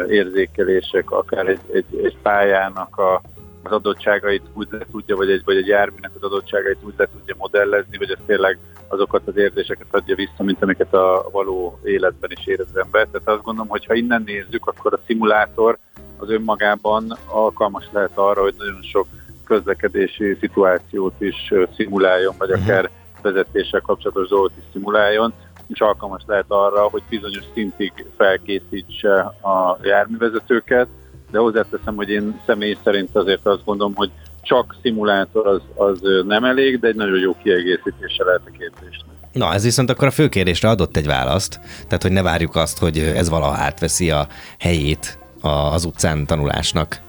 érzékelések, 0.09 1.11
akár 1.11 1.47
egy, 1.47 1.59
egy, 1.73 1.85
egy 2.03 2.17
pályának 2.21 2.97
a, 2.97 3.21
az 3.63 3.71
adottságait 3.71 4.41
úgy 4.53 4.67
le 4.71 4.85
tudja, 4.91 5.15
vagy 5.15 5.29
egy, 5.29 5.41
vagy 5.45 5.57
egy 5.57 5.67
járműnek 5.67 6.11
az 6.15 6.23
adottságait 6.23 6.77
úgy 6.81 6.93
le 6.97 7.07
tudja 7.11 7.35
modellezni, 7.37 7.97
vagy 7.97 8.11
ez 8.11 8.17
tényleg 8.25 8.57
azokat 8.87 9.27
az 9.27 9.37
érzéseket 9.37 9.87
adja 9.91 10.15
vissza, 10.15 10.43
mint 10.43 10.63
amiket 10.63 10.93
a 10.93 11.27
való 11.31 11.79
életben 11.83 12.31
is 12.31 12.45
érez 12.45 12.67
az 12.73 12.79
ember. 12.79 13.07
Tehát 13.07 13.27
azt 13.27 13.43
gondolom, 13.43 13.69
hogy 13.69 13.85
ha 13.85 13.93
innen 13.93 14.23
nézzük, 14.25 14.67
akkor 14.67 14.93
a 14.93 14.99
szimulátor 15.05 15.77
az 16.17 16.29
önmagában 16.29 17.17
alkalmas 17.25 17.89
lehet 17.91 18.11
arra, 18.13 18.41
hogy 18.41 18.55
nagyon 18.57 18.81
sok 18.81 19.07
közlekedési 19.45 20.37
szituációt 20.39 21.13
is 21.17 21.53
szimuláljon, 21.75 22.35
vagy 22.37 22.49
mhm. 22.49 22.61
akár 22.61 22.89
vezetéssel 23.21 23.81
kapcsolatos 23.81 24.27
dolgot 24.27 24.51
is 24.57 24.63
szimuláljon 24.71 25.33
is 25.73 25.81
alkalmas 25.81 26.21
lehet 26.25 26.45
arra, 26.47 26.81
hogy 26.81 27.01
bizonyos 27.09 27.43
szintig 27.53 28.05
felkészítse 28.17 29.13
a 29.41 29.77
járművezetőket, 29.83 30.87
de 31.31 31.39
hozzáteszem, 31.39 31.95
hogy 31.95 32.09
én 32.09 32.41
személy 32.45 32.77
szerint 32.83 33.15
azért 33.15 33.45
azt 33.45 33.65
gondolom, 33.65 33.95
hogy 33.95 34.11
csak 34.41 34.75
szimulátor 34.81 35.47
az, 35.47 35.61
az 35.75 35.99
nem 36.27 36.43
elég, 36.43 36.79
de 36.79 36.87
egy 36.87 36.95
nagyon 36.95 37.19
jó 37.19 37.35
kiegészítése 37.43 38.23
lehet 38.23 38.41
a 38.45 38.57
képzésnek. 38.57 39.11
Na, 39.31 39.53
ez 39.53 39.63
viszont 39.63 39.89
akkor 39.89 40.07
a 40.07 40.11
fő 40.11 40.29
kérdésre 40.29 40.69
adott 40.69 40.97
egy 40.97 41.05
választ, 41.05 41.59
tehát 41.87 42.01
hogy 42.01 42.11
ne 42.11 42.21
várjuk 42.21 42.55
azt, 42.55 42.79
hogy 42.79 42.97
ez 42.97 43.29
valaha 43.29 43.55
átveszi 43.55 44.11
a 44.11 44.27
helyét 44.59 45.17
az 45.41 45.85
utcán 45.85 46.25
tanulásnak. 46.25 47.01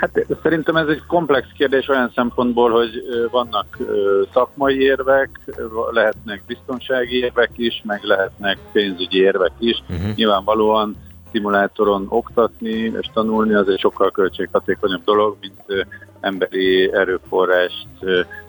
Hát 0.00 0.26
szerintem 0.42 0.76
ez 0.76 0.88
egy 0.88 1.02
komplex 1.06 1.46
kérdés 1.56 1.88
olyan 1.88 2.12
szempontból, 2.14 2.70
hogy 2.70 3.02
vannak 3.30 3.78
szakmai 4.32 4.80
érvek, 4.80 5.40
lehetnek 5.90 6.42
biztonsági 6.46 7.18
érvek 7.18 7.50
is, 7.56 7.82
meg 7.84 8.02
lehetnek 8.02 8.58
pénzügyi 8.72 9.20
érvek 9.20 9.52
is. 9.58 9.82
Uh-huh. 9.88 10.14
Nyilvánvalóan 10.14 10.96
szimulátoron 11.32 12.06
oktatni 12.08 12.70
és 12.70 13.10
tanulni 13.12 13.54
az 13.54 13.68
egy 13.68 13.78
sokkal 13.78 14.10
költséghatékonyabb 14.10 15.04
dolog, 15.04 15.36
mint 15.40 15.86
emberi 16.20 16.92
erőforrást 16.92 17.88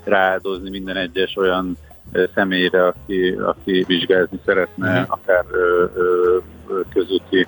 rááldozni 0.03 0.69
minden 0.69 0.95
egyes 0.97 1.35
olyan 1.37 1.77
személyre, 2.35 2.85
aki, 2.85 3.29
aki 3.31 3.83
vizsgázni 3.87 4.39
szeretne, 4.45 4.89
uh-huh. 4.89 5.19
akár 5.19 5.45
közúti 6.93 7.47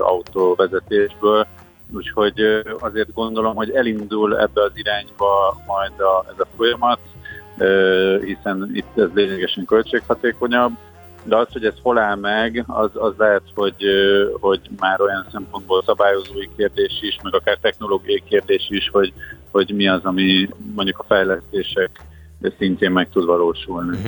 autóvezetésből. 0.00 1.46
Úgyhogy 1.94 2.62
azért 2.78 3.12
gondolom, 3.12 3.54
hogy 3.54 3.70
elindul 3.70 4.38
ebbe 4.38 4.62
az 4.62 4.72
irányba 4.74 5.62
majd 5.66 6.00
a, 6.00 6.24
ez 6.32 6.38
a 6.38 6.46
folyamat, 6.56 6.98
hiszen 8.24 8.70
itt 8.72 8.98
ez 8.98 9.08
lényegesen 9.14 9.64
költséghatékonyabb, 9.64 10.72
de 11.22 11.36
az, 11.36 11.46
hogy 11.52 11.64
ez 11.64 11.74
hol 11.82 11.98
áll 11.98 12.16
meg, 12.16 12.64
az, 12.66 12.90
az 12.94 13.12
lehet, 13.16 13.42
hogy, 13.54 13.84
hogy 14.40 14.60
már 14.78 15.00
olyan 15.00 15.26
szempontból 15.32 15.82
szabályozói 15.86 16.48
kérdés 16.56 16.98
is, 17.00 17.18
meg 17.22 17.34
akár 17.34 17.56
technológiai 17.60 18.22
kérdés 18.28 18.66
is, 18.68 18.88
hogy, 18.92 19.12
hogy 19.50 19.72
mi 19.74 19.88
az, 19.88 20.00
ami 20.04 20.48
mondjuk 20.74 20.98
a 20.98 21.04
fejlesztések 21.08 21.90
szintjén 22.58 22.90
meg 22.90 23.08
tud 23.08 23.24
valósulni. 23.24 23.98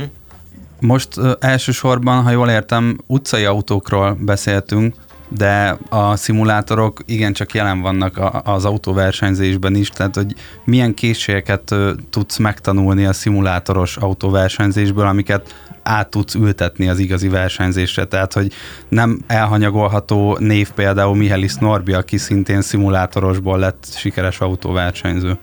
Most 0.81 1.17
uh, 1.17 1.33
elsősorban, 1.39 2.23
ha 2.23 2.31
jól 2.31 2.49
értem, 2.49 2.99
utcai 3.07 3.45
autókról 3.45 4.17
beszéltünk, 4.21 4.95
de 5.29 5.79
a 5.89 6.17
szimulátorok 6.17 7.01
igencsak 7.07 7.55
jelen 7.55 7.81
vannak 7.81 8.21
az 8.45 8.65
autóversenyzésben 8.65 9.75
is, 9.75 9.89
tehát 9.89 10.15
hogy 10.15 10.35
milyen 10.65 10.95
készségeket 10.95 11.75
tudsz 12.11 12.37
megtanulni 12.37 13.05
a 13.05 13.13
szimulátoros 13.13 13.97
autóversenyzésből, 13.97 15.07
amiket 15.07 15.55
át 15.83 16.09
tudsz 16.09 16.35
ültetni 16.35 16.89
az 16.89 16.99
igazi 16.99 17.29
versenyzésre. 17.29 18.05
Tehát, 18.05 18.33
hogy 18.33 18.53
nem 18.89 19.21
elhanyagolható 19.27 20.37
név 20.41 20.71
például 20.71 21.17
Mihelis 21.17 21.55
Norbi, 21.55 21.93
aki 21.93 22.17
szintén 22.17 22.63
szimulátorosból 22.63 23.59
lett 23.59 23.87
sikeres 23.97 24.41
autóversenyző. 24.41 25.39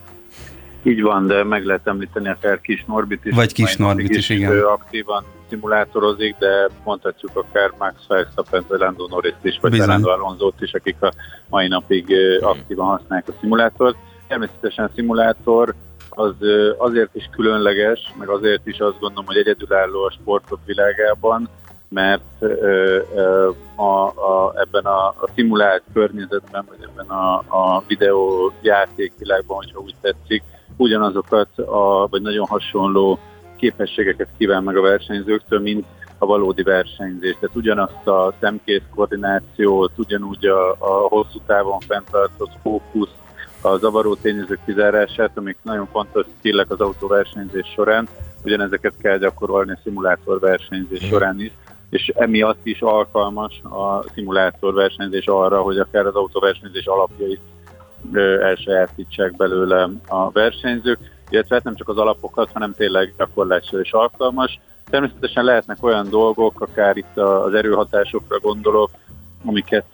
Így 0.86 1.02
van, 1.02 1.28
de 1.28 1.44
meg 1.44 1.66
lehet 1.66 1.88
említeni 1.88 2.30
akár 2.30 2.62
Kis 2.62 2.86
Norbit 2.88 3.26
is. 3.26 3.36
Vagy 3.36 3.54
Kis 3.54 3.76
Norbit 3.76 4.10
is, 4.10 4.30
igen. 4.30 4.52
Ő 4.52 4.66
aktívan 4.66 5.24
szimulátorozik, 5.50 6.36
de 6.40 6.70
mondhatjuk 6.84 7.32
akár 7.36 7.72
Max 7.78 7.94
Verstappen, 8.08 8.66
vagy 8.68 8.80
Lando 8.80 9.08
Norris 9.08 9.34
is, 9.42 9.58
vagy 9.62 9.78
Fernando 9.78 10.10
alonso 10.10 10.52
is, 10.60 10.74
akik 10.74 11.02
a 11.02 11.14
mai 11.50 11.68
napig 11.68 12.16
aktívan 12.42 12.86
használják 12.86 13.28
a 13.28 13.34
szimulátort. 13.40 13.96
Természetesen 14.28 14.86
a 14.86 14.90
szimulátor 14.96 15.74
az 16.10 16.34
azért 16.78 17.16
is 17.16 17.30
különleges, 17.32 18.14
meg 18.20 18.30
azért 18.30 18.68
is 18.68 18.80
azt 18.80 19.00
gondolom, 19.00 19.26
hogy 19.26 19.38
egyedülálló 19.38 20.04
a 20.04 20.12
sportok 20.12 20.60
világában, 20.66 21.50
mert 21.90 22.42
a, 23.76 24.06
a, 24.06 24.54
ebben 24.56 24.86
a, 24.86 25.08
a 25.08 25.30
szimulált 25.36 25.84
környezetben, 25.94 26.66
vagy 26.70 26.78
ebben 26.82 27.08
a, 27.08 27.36
a 27.38 27.84
videójáték 27.88 29.14
világban, 29.18 29.58
hogyha 29.58 29.80
úgy 29.80 29.96
tetszik, 30.02 30.44
ugyanazokat, 30.78 31.60
a, 31.60 32.08
vagy 32.10 32.22
nagyon 32.22 32.46
hasonló 32.46 33.20
képességeket 33.58 34.30
kíván 34.38 34.64
meg 34.64 34.78
a 34.78 34.82
versenyzőktől, 34.82 35.60
mint 35.60 35.86
a 36.18 36.26
valódi 36.26 36.64
versenyzés. 36.64 37.36
Tehát 37.40 37.56
ugyanazt 37.56 38.08
a 38.08 38.34
szemkész 38.40 38.82
koordinációt, 38.96 39.92
ugyanúgy 39.96 40.46
a, 40.46 40.72
a 40.72 41.08
hosszú 41.08 41.40
távon 41.46 41.80
fenntartott 41.80 42.52
fókusz, 42.62 43.14
a 43.62 43.78
zavaró 43.78 44.16
tényezők 44.16 44.60
kizárását, 44.66 45.32
amik 45.38 45.58
nagyon 45.62 45.88
fontos 45.92 46.26
skillek 46.38 46.72
az 46.72 46.80
autóversenyzés 46.80 47.68
során, 47.68 48.08
ugyanezeket 48.44 48.94
kell 49.02 49.18
gyakorolni 49.18 49.72
a 49.72 49.80
szimulátor 49.84 50.40
versenyzés 50.40 51.00
mhm. 51.00 51.10
során 51.10 51.40
is, 51.40 51.52
és 51.90 52.12
emiatt 52.16 52.66
is 52.66 52.82
alkalmas 52.82 53.62
a 53.64 54.04
szimulátor 54.14 54.74
versenyzés 54.74 55.26
arra, 55.26 55.62
hogy 55.62 55.80
akár 55.80 56.06
az 56.06 56.16
autóversenyzés 56.16 56.86
alapjait 56.86 57.40
elsajátítsák 58.42 59.36
belőle 59.36 59.90
a 60.08 60.32
versenyzők, 60.32 61.00
illetve 61.30 61.56
hát 61.56 61.64
nem 61.64 61.76
csak 61.76 61.90
az 61.90 61.98
alapokat, 61.98 62.50
hanem 62.54 62.74
tényleg 62.74 63.14
gyakorlásra 63.18 63.80
is 63.80 63.92
alkalmas. 63.92 64.60
Természetesen 64.90 65.44
lehetnek 65.44 65.84
olyan 65.84 66.10
dolgok, 66.10 66.62
akár 66.62 66.98
itt 66.98 67.18
az 67.18 67.54
erőhatásokra 67.54 68.40
gondolok, 68.40 68.90
amiket 69.46 69.88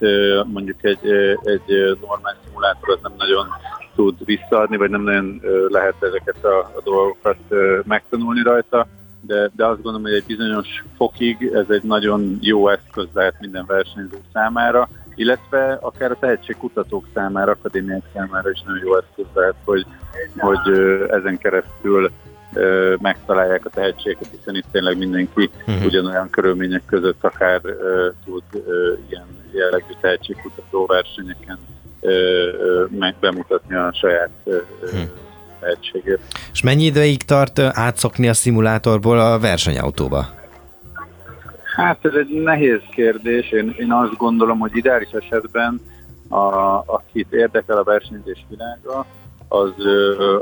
mondjuk 0.46 0.84
egy, 0.84 1.08
egy 1.44 1.98
normál 2.02 2.36
szimulátor 2.46 2.90
az 2.90 3.00
nem 3.02 3.14
nagyon 3.18 3.48
tud 3.96 4.26
visszaadni, 4.26 4.78
vagy 4.78 4.90
nem 4.90 5.02
nagyon 5.02 5.42
lehet 5.70 5.96
ezeket 6.00 6.44
a, 6.44 6.58
a 6.58 6.82
dolgokat 6.84 7.38
megtanulni 7.84 8.42
rajta, 8.44 8.88
de, 9.22 9.50
de 9.56 9.66
azt 9.66 9.82
gondolom, 9.82 10.02
hogy 10.02 10.14
egy 10.14 10.26
bizonyos 10.26 10.68
fokig 10.98 11.52
ez 11.54 11.66
egy 11.70 11.84
nagyon 11.84 12.38
jó 12.42 12.70
eszköz 12.70 13.08
lehet 13.14 13.36
minden 13.40 13.66
versenyző 13.66 14.18
számára, 14.34 14.90
illetve 15.16 15.78
akár 15.82 16.12
a 16.12 16.18
tehetségkutatók 16.20 17.08
számára, 17.14 17.52
akadémiák 17.52 18.04
számára 18.14 18.50
is 18.50 18.62
nagyon 18.66 18.84
jó 18.84 18.98
eszköz 18.98 19.26
lehet, 19.34 19.56
hogy, 19.64 19.86
hogy 20.38 20.74
ezen 21.10 21.38
keresztül 21.38 22.12
megtalálják 22.98 23.66
a 23.66 23.70
tehetséget, 23.70 24.28
hiszen 24.38 24.56
itt 24.56 24.66
tényleg 24.72 24.98
mindenki 24.98 25.50
uh-huh. 25.68 25.86
ugyanolyan 25.86 26.30
körülmények 26.30 26.82
között 26.86 27.24
akár 27.24 27.62
tud 28.26 28.44
ilyen 29.10 29.26
jellegű 29.52 29.94
tehetségkutató 30.02 30.86
versenyeken 30.86 31.58
meg 32.90 33.16
bemutatni 33.20 33.76
a 33.76 33.94
saját 33.94 34.30
uh-huh. 34.44 35.02
tehetségét. 35.60 36.20
És 36.52 36.62
mennyi 36.62 36.84
ideig 36.84 37.24
tart 37.24 37.60
átszokni 37.60 38.28
a 38.28 38.34
szimulátorból 38.34 39.20
a 39.20 39.40
versenyautóba? 39.40 40.40
Hát 41.76 42.06
ez 42.06 42.14
egy 42.14 42.42
nehéz 42.42 42.82
kérdés. 42.92 43.52
Én, 43.52 43.76
én 43.78 43.92
azt 43.92 44.18
gondolom, 44.18 44.60
hogy 44.60 44.76
ideális 44.76 45.10
esetben 45.12 45.82
a, 46.30 46.46
akit 46.86 47.34
érdekel 47.34 47.78
a 47.78 47.84
versenyzés 47.84 48.46
világa, 48.50 49.06
az, 49.48 49.74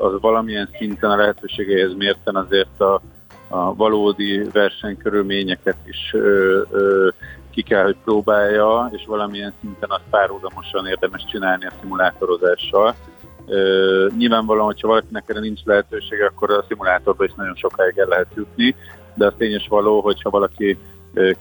az 0.02 0.22
valamilyen 0.22 0.70
szinten 0.78 1.12
a 1.12 1.16
lehetőségeihez 1.16 1.96
mérten 1.96 2.36
azért 2.36 2.82
a, 2.82 3.02
a 3.48 3.76
valódi 3.76 4.50
versenykörülményeket 4.54 5.78
is 5.86 6.14
ö, 6.14 6.62
ö, 6.70 7.08
ki 7.52 7.62
kell, 7.62 7.84
hogy 7.84 7.98
próbálja, 8.04 8.90
és 8.94 9.04
valamilyen 9.08 9.54
szinten 9.60 9.90
azt 9.90 10.10
párhuzamosan 10.10 10.88
érdemes 10.88 11.26
csinálni 11.26 11.66
a 11.66 11.74
szimulátorozással. 11.82 12.96
Ö, 13.48 14.08
nyilvánvalóan, 14.18 14.66
hogyha 14.66 14.88
valakinek 14.88 15.24
erre 15.28 15.40
nincs 15.40 15.64
lehetősége, 15.64 16.26
akkor 16.26 16.52
a 16.52 16.66
szimulátorban 16.68 17.28
is 17.28 17.34
nagyon 17.36 17.56
sokáig 17.56 17.98
el 17.98 18.08
lehet 18.08 18.34
jutni, 18.36 18.76
de 19.14 19.26
az 19.26 19.34
tényes 19.38 19.68
való, 19.68 20.02
hogyha 20.02 20.30
valaki 20.30 20.78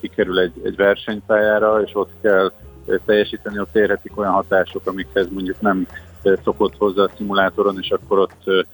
kikerül 0.01 0.39
egy, 0.39 0.53
egy 0.65 0.77
versenypályára, 0.77 1.83
és 1.83 1.91
ott 1.95 2.11
kell 2.23 2.53
teljesíteni, 3.07 3.61
ott 3.61 3.77
érhetik 3.77 4.19
olyan 4.19 4.33
hatások, 4.33 4.83
amikhez 4.85 5.29
mondjuk 5.31 5.61
nem 5.61 5.87
szokott 6.45 6.77
hozzá 6.79 7.03
a 7.03 7.11
szimulátoron, 7.17 7.77
és 7.81 7.91
akkor 7.91 8.19
ott 8.19 8.67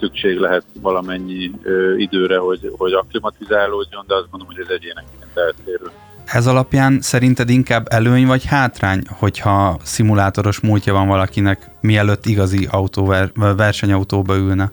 szükség 0.00 0.38
lehet 0.38 0.64
valamennyi 0.80 1.50
időre, 1.96 2.38
hogy, 2.38 2.72
hogy 2.76 2.92
akklimatizálódjon, 2.92 4.04
de 4.06 4.14
azt 4.14 4.30
gondolom, 4.30 4.54
hogy 4.54 4.64
ez 4.64 4.74
egyénenként 4.74 5.30
eltérő. 5.34 5.90
Ez 6.24 6.46
alapján 6.46 7.00
szerinted 7.00 7.48
inkább 7.48 7.86
előny 7.90 8.26
vagy 8.26 8.44
hátrány, 8.44 9.02
hogyha 9.18 9.78
szimulátoros 9.82 10.60
múltja 10.60 10.92
van 10.92 11.08
valakinek, 11.08 11.70
mielőtt 11.80 12.26
igazi 12.26 12.68
autóver, 12.70 13.30
versenyautóba 13.56 14.36
ülne? 14.36 14.70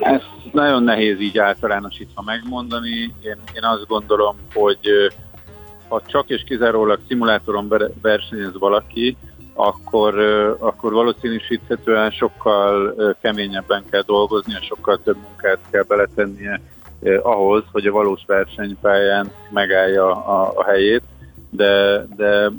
Ezt 0.00 0.33
nagyon 0.54 0.82
nehéz 0.82 1.20
így 1.20 1.38
általánosítva 1.38 2.22
megmondani. 2.22 3.00
Én, 3.00 3.36
én 3.54 3.62
azt 3.62 3.86
gondolom, 3.86 4.36
hogy 4.54 5.12
ha 5.88 6.02
csak 6.06 6.28
és 6.28 6.42
kizárólag 6.46 7.00
szimulátoron 7.08 7.72
versenyez 8.02 8.58
valaki, 8.58 9.16
akkor, 9.54 10.18
akkor 10.58 10.92
valószínűsíthetően 10.92 12.10
sokkal 12.10 12.94
keményebben 13.20 13.84
kell 13.90 14.02
dolgozni, 14.02 14.54
és 14.60 14.66
sokkal 14.66 15.00
több 15.04 15.16
munkát 15.16 15.58
kell 15.70 15.82
beletennie 15.82 16.60
ahhoz, 17.22 17.62
hogy 17.72 17.86
a 17.86 17.92
valós 17.92 18.22
versenypályán 18.26 19.30
megállja 19.50 20.24
a, 20.24 20.52
a 20.56 20.64
helyét, 20.64 21.02
de, 21.50 22.04
de 22.16 22.50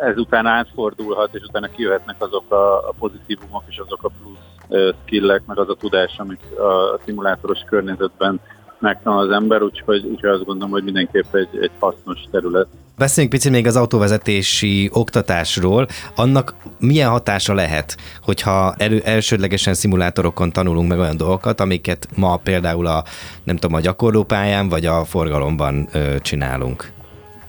ezután 0.00 0.46
átfordulhat, 0.46 1.34
és 1.34 1.42
utána 1.42 1.66
kijöhetnek 1.66 2.16
azok 2.18 2.52
a, 2.52 2.88
a 2.88 2.94
pozitívumok 2.98 3.62
és 3.68 3.78
azok 3.78 4.04
a 4.04 4.10
plusz 4.22 4.59
skillek, 5.04 5.42
meg 5.46 5.58
az 5.58 5.68
a 5.68 5.74
tudás, 5.74 6.14
amit 6.18 6.40
a 6.58 7.00
szimulátoros 7.04 7.60
környezetben 7.68 8.40
megtanul 8.80 9.18
az 9.18 9.30
ember, 9.30 9.62
úgyhogy, 9.62 10.04
úgyhogy 10.04 10.30
azt 10.30 10.44
gondolom, 10.44 10.70
hogy 10.70 10.84
mindenképp 10.84 11.34
egy, 11.34 11.48
egy 11.60 11.70
hasznos 11.78 12.18
terület. 12.30 12.66
Beszéljünk 12.98 13.34
picit 13.34 13.52
még 13.52 13.66
az 13.66 13.76
autóvezetési 13.76 14.90
oktatásról. 14.92 15.86
Annak 16.16 16.54
milyen 16.78 17.10
hatása 17.10 17.54
lehet, 17.54 17.96
hogyha 18.22 18.74
elő, 18.76 19.00
elsődlegesen 19.04 19.74
szimulátorokon 19.74 20.52
tanulunk 20.52 20.88
meg 20.88 20.98
olyan 20.98 21.16
dolgokat, 21.16 21.60
amiket 21.60 22.08
ma 22.16 22.36
például 22.36 22.86
a, 22.86 23.04
nem 23.44 23.56
tudom, 23.56 23.76
a 23.76 23.80
gyakorlópályán 23.80 24.68
vagy 24.68 24.86
a 24.86 25.04
forgalomban 25.04 25.88
ö, 25.92 26.18
csinálunk? 26.18 26.92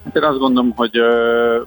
Hát 0.04 0.16
én 0.16 0.24
azt 0.24 0.40
gondolom, 0.40 0.74
hogy 0.76 0.98
ö, 0.98 1.58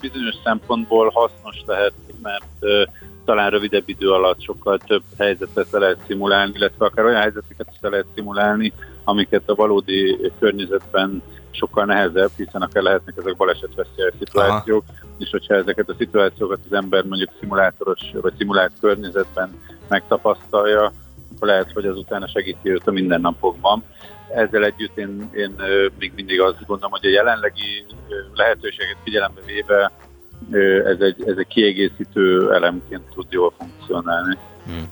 bizonyos 0.00 0.34
szempontból 0.44 1.10
hasznos 1.14 1.62
lehet, 1.66 1.92
mert 2.22 2.44
ö, 2.60 2.82
talán 3.30 3.50
rövidebb 3.50 3.88
idő 3.88 4.10
alatt 4.10 4.42
sokkal 4.42 4.78
több 4.78 5.02
helyzetet 5.18 5.70
le 5.70 5.78
lehet 5.78 5.98
szimulálni, 6.06 6.52
illetve 6.54 6.84
akár 6.84 7.04
olyan 7.04 7.20
helyzeteket 7.20 7.68
is 7.72 7.78
le 7.80 7.88
lehet 7.88 8.06
szimulálni, 8.14 8.72
amiket 9.04 9.42
a 9.46 9.54
valódi 9.54 10.30
környezetben 10.38 11.22
sokkal 11.50 11.84
nehezebb, 11.84 12.30
hiszen 12.36 12.62
akár 12.62 12.82
lehetnek 12.82 13.14
ezek 13.18 13.36
balesetveszélyes 13.36 14.12
szituációk, 14.18 14.84
Aha. 14.88 15.08
és 15.18 15.30
hogyha 15.30 15.54
ezeket 15.54 15.88
a 15.88 15.94
szituációkat 15.98 16.58
az 16.64 16.72
ember 16.72 17.04
mondjuk 17.04 17.30
szimulátoros 17.40 18.00
vagy 18.20 18.32
szimulált 18.38 18.72
környezetben 18.80 19.50
megtapasztalja, 19.88 20.92
akkor 21.34 21.48
lehet, 21.48 21.72
hogy 21.72 21.86
azután 21.86 22.26
segíti 22.26 22.70
őt 22.70 22.86
a 22.86 22.90
mindennapokban. 22.90 23.84
Ezzel 24.34 24.64
együtt 24.64 24.98
én, 24.98 25.30
én 25.34 25.54
még 25.98 26.12
mindig 26.14 26.40
azt 26.40 26.66
gondolom, 26.66 26.90
hogy 26.90 27.06
a 27.06 27.10
jelenlegi 27.10 27.84
lehetőséget 28.34 28.96
figyelembe 29.04 29.40
véve 29.46 29.92
ez 30.84 31.00
egy, 31.00 31.24
ez 31.26 31.36
egy 31.36 31.46
kiegészítő 31.46 32.52
elemként 32.52 33.02
tud 33.14 33.26
jól 33.28 33.52
funkcionálni. 33.58 34.36
Hmm. 34.66 34.88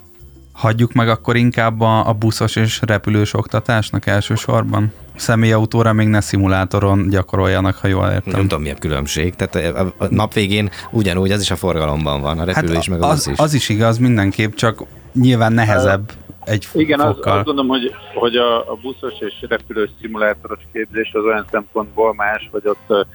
Hagyjuk 0.52 0.92
meg 0.92 1.08
akkor 1.08 1.36
inkább 1.36 1.80
a, 1.80 2.08
a 2.08 2.12
buszos 2.12 2.56
és 2.56 2.80
repülős 2.86 3.34
oktatásnak 3.34 4.06
elsősorban? 4.06 4.92
Személyautóra 5.16 5.92
még 5.92 6.08
ne 6.08 6.20
szimulátoron 6.20 7.08
gyakoroljanak, 7.08 7.76
ha 7.76 7.88
jól 7.88 8.08
értem. 8.08 8.32
Nem 8.32 8.40
tudom, 8.40 8.62
mi 8.62 8.70
a 8.70 8.74
különbség. 8.74 9.34
Tehát 9.34 9.76
a, 9.76 10.04
a 10.04 10.06
nap 10.10 10.32
végén 10.32 10.70
ugyanúgy, 10.90 11.30
az 11.30 11.40
is 11.40 11.50
a 11.50 11.56
forgalomban 11.56 12.20
van, 12.20 12.38
a 12.38 12.44
repülő 12.44 12.72
hát 12.72 12.82
is, 12.82 12.88
meg 12.88 13.02
az, 13.02 13.10
az 13.10 13.26
is. 13.26 13.38
Az 13.38 13.54
is 13.54 13.68
igaz, 13.68 13.98
mindenképp, 13.98 14.54
csak 14.54 14.82
nyilván 15.12 15.52
nehezebb 15.52 16.12
egy 16.44 16.68
Igen, 16.72 16.98
fokkal. 16.98 17.12
azt, 17.12 17.36
azt 17.36 17.44
gondolom, 17.44 17.70
hogy, 17.70 17.94
hogy 18.14 18.36
a, 18.36 18.72
a 18.72 18.78
buszos 18.82 19.14
és 19.20 19.34
repülős 19.48 19.90
szimulátoros 20.00 20.60
képzés 20.72 21.10
az 21.12 21.24
olyan 21.24 21.46
szempontból 21.50 22.14
más, 22.14 22.48
hogy 22.50 22.62
ott 22.64 23.06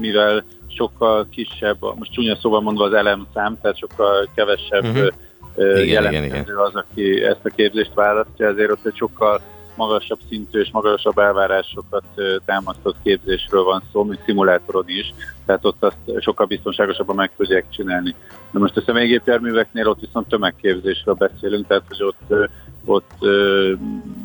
mivel 0.00 0.44
sokkal 0.76 1.26
kisebb, 1.30 1.76
most 1.98 2.12
csúnya 2.12 2.36
szóval 2.36 2.60
mondva 2.60 2.84
az 2.84 2.92
elemszám, 2.92 3.58
tehát 3.60 3.78
sokkal 3.78 4.28
kevesebb 4.34 4.84
uh-huh. 4.84 5.08
Igen, 5.54 5.82
igen, 5.82 6.12
jelentkező 6.12 6.56
az, 6.56 6.74
aki 6.74 7.22
ezt 7.22 7.44
a 7.44 7.48
képzést 7.48 7.94
választja, 7.94 8.46
ezért 8.46 8.70
ott 8.70 8.86
egy 8.86 8.96
sokkal 8.96 9.40
magasabb 9.74 10.18
szintű 10.28 10.60
és 10.60 10.70
magasabb 10.72 11.18
elvárásokat 11.18 12.04
támasztott 12.44 12.96
képzésről 13.02 13.62
van 13.62 13.82
szó, 13.92 14.04
mint 14.04 14.22
szimulátoron 14.24 14.84
is, 14.86 15.14
tehát 15.46 15.64
ott 15.64 15.82
azt 15.82 16.20
sokkal 16.20 16.46
biztonságosabban 16.46 17.16
meg 17.16 17.30
tudják 17.36 17.64
csinálni. 17.70 18.14
De 18.50 18.58
most 18.58 18.76
a 18.76 18.82
személygépjárműveknél 18.86 19.88
ott 19.88 20.00
viszont 20.00 20.28
tömegképzésről 20.28 21.14
beszélünk, 21.14 21.66
tehát 21.66 21.84
hogy 21.88 22.02
ott, 22.02 22.50
ott 22.84 23.28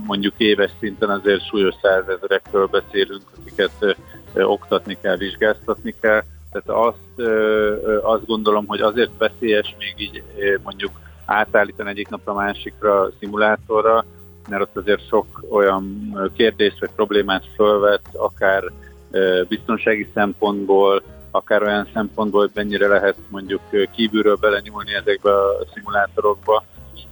mondjuk 0.06 0.34
éves 0.38 0.72
szinten 0.80 1.10
azért 1.10 1.48
súlyos 1.48 1.76
százezerekről 1.82 2.66
beszélünk, 2.66 3.24
akiket 3.40 3.98
oktatni 4.34 4.98
kell, 5.02 5.18
vizsgáztatni 5.18 5.96
kell, 6.02 6.24
tehát 6.62 6.86
azt, 6.88 7.30
azt 8.02 8.26
gondolom, 8.26 8.66
hogy 8.68 8.82
azért 8.82 9.12
veszélyes 9.18 9.76
még 9.80 9.94
így 9.98 10.24
mondjuk 10.64 10.92
átállítani 11.26 11.90
egyik 11.90 12.10
napra 12.10 12.34
másikra 12.34 13.10
szimulátorra, 13.20 14.06
mert 14.50 14.62
ott 14.62 14.78
azért 14.78 15.08
sok 15.08 15.44
olyan 15.50 16.12
ö, 16.16 16.26
kérdést 16.36 16.80
vagy 16.80 16.90
problémát 16.96 17.44
fölvet, 17.56 18.02
akár 18.14 18.64
biztonsági 19.48 20.10
szempontból, 20.14 21.04
akár 21.32 21.64
olyan 21.64 21.88
szempontból, 21.94 22.42
hogy 22.42 22.52
mennyire 22.54 22.88
lehet 22.88 23.16
mondjuk 23.30 23.62
kívülről 23.96 24.36
belenyúlni 24.36 24.94
ezekbe 24.94 25.32
a 25.32 25.66
szimulátorokba, 25.74 26.64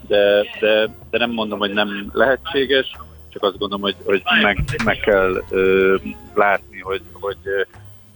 de, 0.07 0.45
de, 0.59 0.89
de 1.09 1.17
nem 1.17 1.31
mondom, 1.31 1.59
hogy 1.59 1.73
nem 1.73 2.09
lehetséges, 2.13 2.97
csak 3.29 3.43
azt 3.43 3.57
gondolom, 3.57 3.81
hogy, 3.81 3.95
hogy 4.05 4.21
meg, 4.41 4.63
meg 4.83 4.97
kell 4.97 5.43
ö, 5.49 5.95
látni, 6.33 6.79
hogy, 6.79 7.01
hogy, 7.11 7.37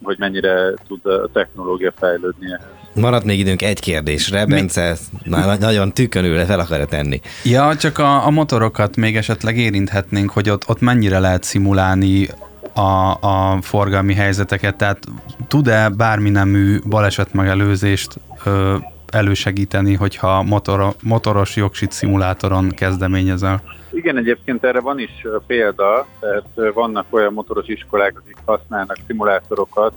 hogy 0.08 0.20
mennyire 0.20 0.74
tud 0.88 1.06
a 1.06 1.30
technológia 1.34 1.94
fejlődni 2.00 2.46
ehhez. 2.46 2.66
Maradt 2.96 3.26
még 3.26 3.40
időnk 3.40 3.62
egy 3.62 3.80
kérdésre, 3.80 4.46
Bence 4.46 4.96
már 5.30 5.60
nagyon 5.60 5.94
tükönül 5.94 6.46
fel 6.46 6.60
akarja 6.60 6.86
tenni. 6.86 7.22
Ja, 7.44 7.76
csak 7.76 7.98
a, 7.98 8.26
a 8.26 8.30
motorokat 8.30 8.96
még 8.96 9.16
esetleg 9.18 9.58
érinthetnénk, 9.58 10.30
hogy 10.30 10.50
ott, 10.50 10.70
ott 10.70 10.80
mennyire 10.80 11.20
lehet 11.20 11.44
szimulálni 11.44 12.28
a, 12.74 13.18
a 13.22 13.62
forgalmi 13.62 14.14
helyzeteket, 14.14 14.76
tehát 14.76 15.00
tud-e 15.48 15.90
bármi 15.90 16.30
nemű 16.30 16.80
baleset 16.86 17.34
megelőzést 17.34 18.20
ö, 18.44 18.76
elősegíteni, 19.12 19.94
hogyha 19.94 20.44
motor, 20.44 20.96
motoros 21.04 21.56
jogsit 21.56 21.92
szimulátoron 21.92 22.70
kezdeményezel? 22.70 23.62
Igen, 23.98 24.18
egyébként 24.18 24.64
erre 24.64 24.80
van 24.80 25.00
is 25.00 25.28
példa, 25.48 26.08
tehát 26.20 26.74
vannak 26.74 27.06
olyan 27.10 27.34
motoros 27.34 27.68
iskolák, 27.68 28.18
akik 28.18 28.38
használnak 28.46 28.98
szimulátorokat, 29.08 29.94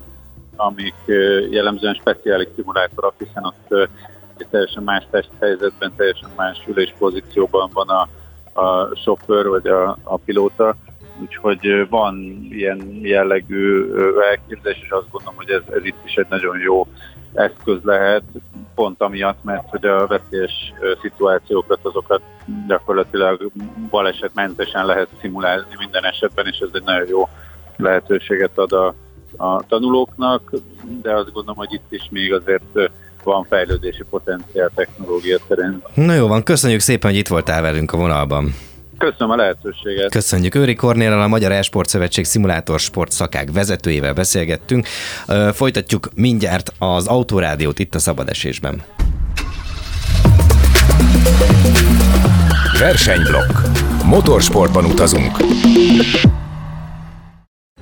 amik 0.57 0.95
jellemzően 1.51 1.95
speciális 1.95 2.49
szimulátorok, 2.55 3.15
hiszen 3.19 3.45
ott 3.45 3.89
egy 4.37 4.47
teljesen 4.51 4.83
más 4.83 5.07
testhelyzetben, 5.11 5.93
teljesen 5.97 6.31
más 6.37 6.65
üléspozícióban 6.67 7.71
van 7.73 7.89
a, 7.89 8.09
a 8.61 8.95
sofőr 8.95 9.49
vagy 9.49 9.67
a, 9.67 9.99
a 10.03 10.17
pilóta, 10.17 10.77
úgyhogy 11.21 11.87
van 11.89 12.47
ilyen 12.51 12.99
jellegű 13.03 13.93
elképzelés, 14.31 14.81
és 14.83 14.91
azt 14.91 15.11
gondolom, 15.11 15.37
hogy 15.37 15.51
ez, 15.51 15.75
ez 15.75 15.85
itt 15.85 16.05
is 16.05 16.15
egy 16.15 16.27
nagyon 16.29 16.59
jó 16.59 16.87
eszköz 17.35 17.79
lehet, 17.83 18.23
pont 18.75 19.01
amiatt, 19.01 19.45
mert 19.45 19.69
hogy 19.69 19.87
a 19.87 20.07
veszélyes 20.07 20.73
szituációkat, 21.03 21.79
azokat 21.83 22.23
gyakorlatilag 22.69 23.51
balesetmentesen 23.91 24.87
lehet 24.87 25.09
szimulálni 25.21 25.65
minden 25.79 26.05
esetben, 26.05 26.47
és 26.47 26.59
ez 26.59 26.69
egy 26.73 26.83
nagyon 26.85 27.09
jó 27.09 27.29
lehetőséget 27.77 28.59
ad 28.59 28.73
a, 28.73 28.95
a 29.37 29.63
tanulóknak, 29.69 30.53
de 31.03 31.15
azt 31.15 31.33
gondolom, 31.33 31.57
hogy 31.57 31.73
itt 31.73 31.93
is 31.93 32.09
még 32.11 32.33
azért 32.33 32.91
van 33.25 33.45
fejlődési 33.45 34.05
potenciál 34.11 34.71
technológia 34.75 35.39
terén. 35.49 35.83
Na 35.95 36.15
jó 36.15 36.27
van, 36.27 36.43
köszönjük 36.43 36.81
szépen, 36.81 37.11
hogy 37.11 37.19
itt 37.19 37.29
voltál 37.29 37.63
velünk 37.63 37.93
a 37.93 37.97
vonalban. 37.97 38.55
Köszönöm 39.01 39.31
a 39.31 39.37
lehetőséget. 39.37 40.11
Köszönjük. 40.11 40.55
Őri 40.55 40.75
Kornéllal, 40.75 41.23
a 41.23 41.29
Magyar 41.29 41.53
Esport 41.53 41.89
Szövetség 41.89 42.25
szimulátor 42.25 42.81
sport 42.81 43.11
szakák 43.11 43.51
vezetőjével 43.53 44.13
beszélgettünk. 44.13 44.87
Folytatjuk 45.53 46.09
mindjárt 46.15 46.73
az 46.79 47.07
Autórádiót 47.07 47.79
itt 47.79 47.95
a 47.95 47.99
Szabad 47.99 48.29
Esésben. 48.29 48.83
Versenyblokk. 52.79 53.53
Motorsportban 54.05 54.85
utazunk. 54.85 55.37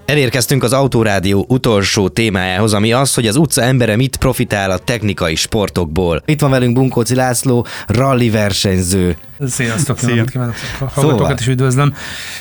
Elérkeztünk 0.08 0.62
az 0.62 0.72
Autórádió 0.72 1.44
utolsó 1.48 2.08
témájához, 2.08 2.72
ami 2.74 2.92
az, 2.92 3.14
hogy 3.14 3.26
az 3.26 3.36
utca 3.36 3.62
embere 3.62 3.96
mit 3.96 4.16
profitál 4.16 4.70
a 4.70 4.78
technikai 4.78 5.34
sportokból. 5.34 6.22
Itt 6.24 6.40
van 6.40 6.50
velünk 6.50 6.74
Bunkóci 6.74 7.14
László, 7.14 7.66
rally 7.86 8.30
versenyző. 8.30 9.16
Sziasztok, 9.40 9.98
Szia. 9.98 10.24
Kívánok! 10.24 10.54
A 10.54 10.84
hallgatókat 10.84 11.18
Szóval. 11.18 11.36
is 11.38 11.46
üdvözlöm. 11.46 11.94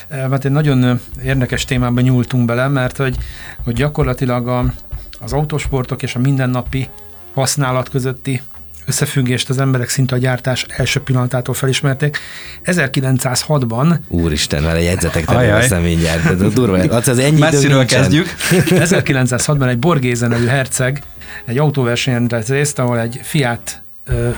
Eh, 0.08 0.28
Mert 0.28 0.46
egy 0.46 0.52
nagyon 0.52 0.84
ö, 0.84 0.94
érdekes 1.24 1.66
témába 1.66 2.02
nyúltunk 2.02 2.46
bele, 2.46 2.68
mert 2.68 2.98
hogy, 2.98 3.16
hogy 3.64 3.74
gyakorlatilag 3.74 4.48
a, 4.48 4.74
az 5.20 5.34
autósportok 5.34 6.04
és 6.04 6.16
a 6.16 6.20
mindennapi 6.20 6.88
használat 7.34 7.90
közötti 7.90 8.42
összefüggést 8.88 9.50
az 9.50 9.58
emberek 9.58 9.90
szinte 9.90 10.16
a 10.16 10.18
gyártás 10.18 10.66
első 10.70 11.00
pillanatától 11.00 11.54
felismerték. 11.54 12.18
1906-ban 12.66 13.98
Úristen, 14.08 14.64
vele 14.64 14.82
jegyzetek 14.82 15.30
Ajaj. 15.30 15.48
veszem 15.48 15.82
mindjárt. 15.82 16.26
Ez 16.26 16.42
a 16.42 16.50
durva. 16.50 16.78
Az, 16.98 17.08
az 17.08 17.20
ennyi 17.20 17.40
Messziről 17.40 17.86
kezdjük. 17.86 18.28
1906-ban 18.86 19.70
egy 19.70 19.80
Borgéze 19.80 20.28
nevű 20.28 20.46
herceg 20.46 21.04
egy 21.46 21.58
autóversenyen 21.58 22.28
vett 22.28 22.48
részt, 22.48 22.80
ahol 22.80 23.00
egy 23.00 23.20
Fiat, 23.24 23.82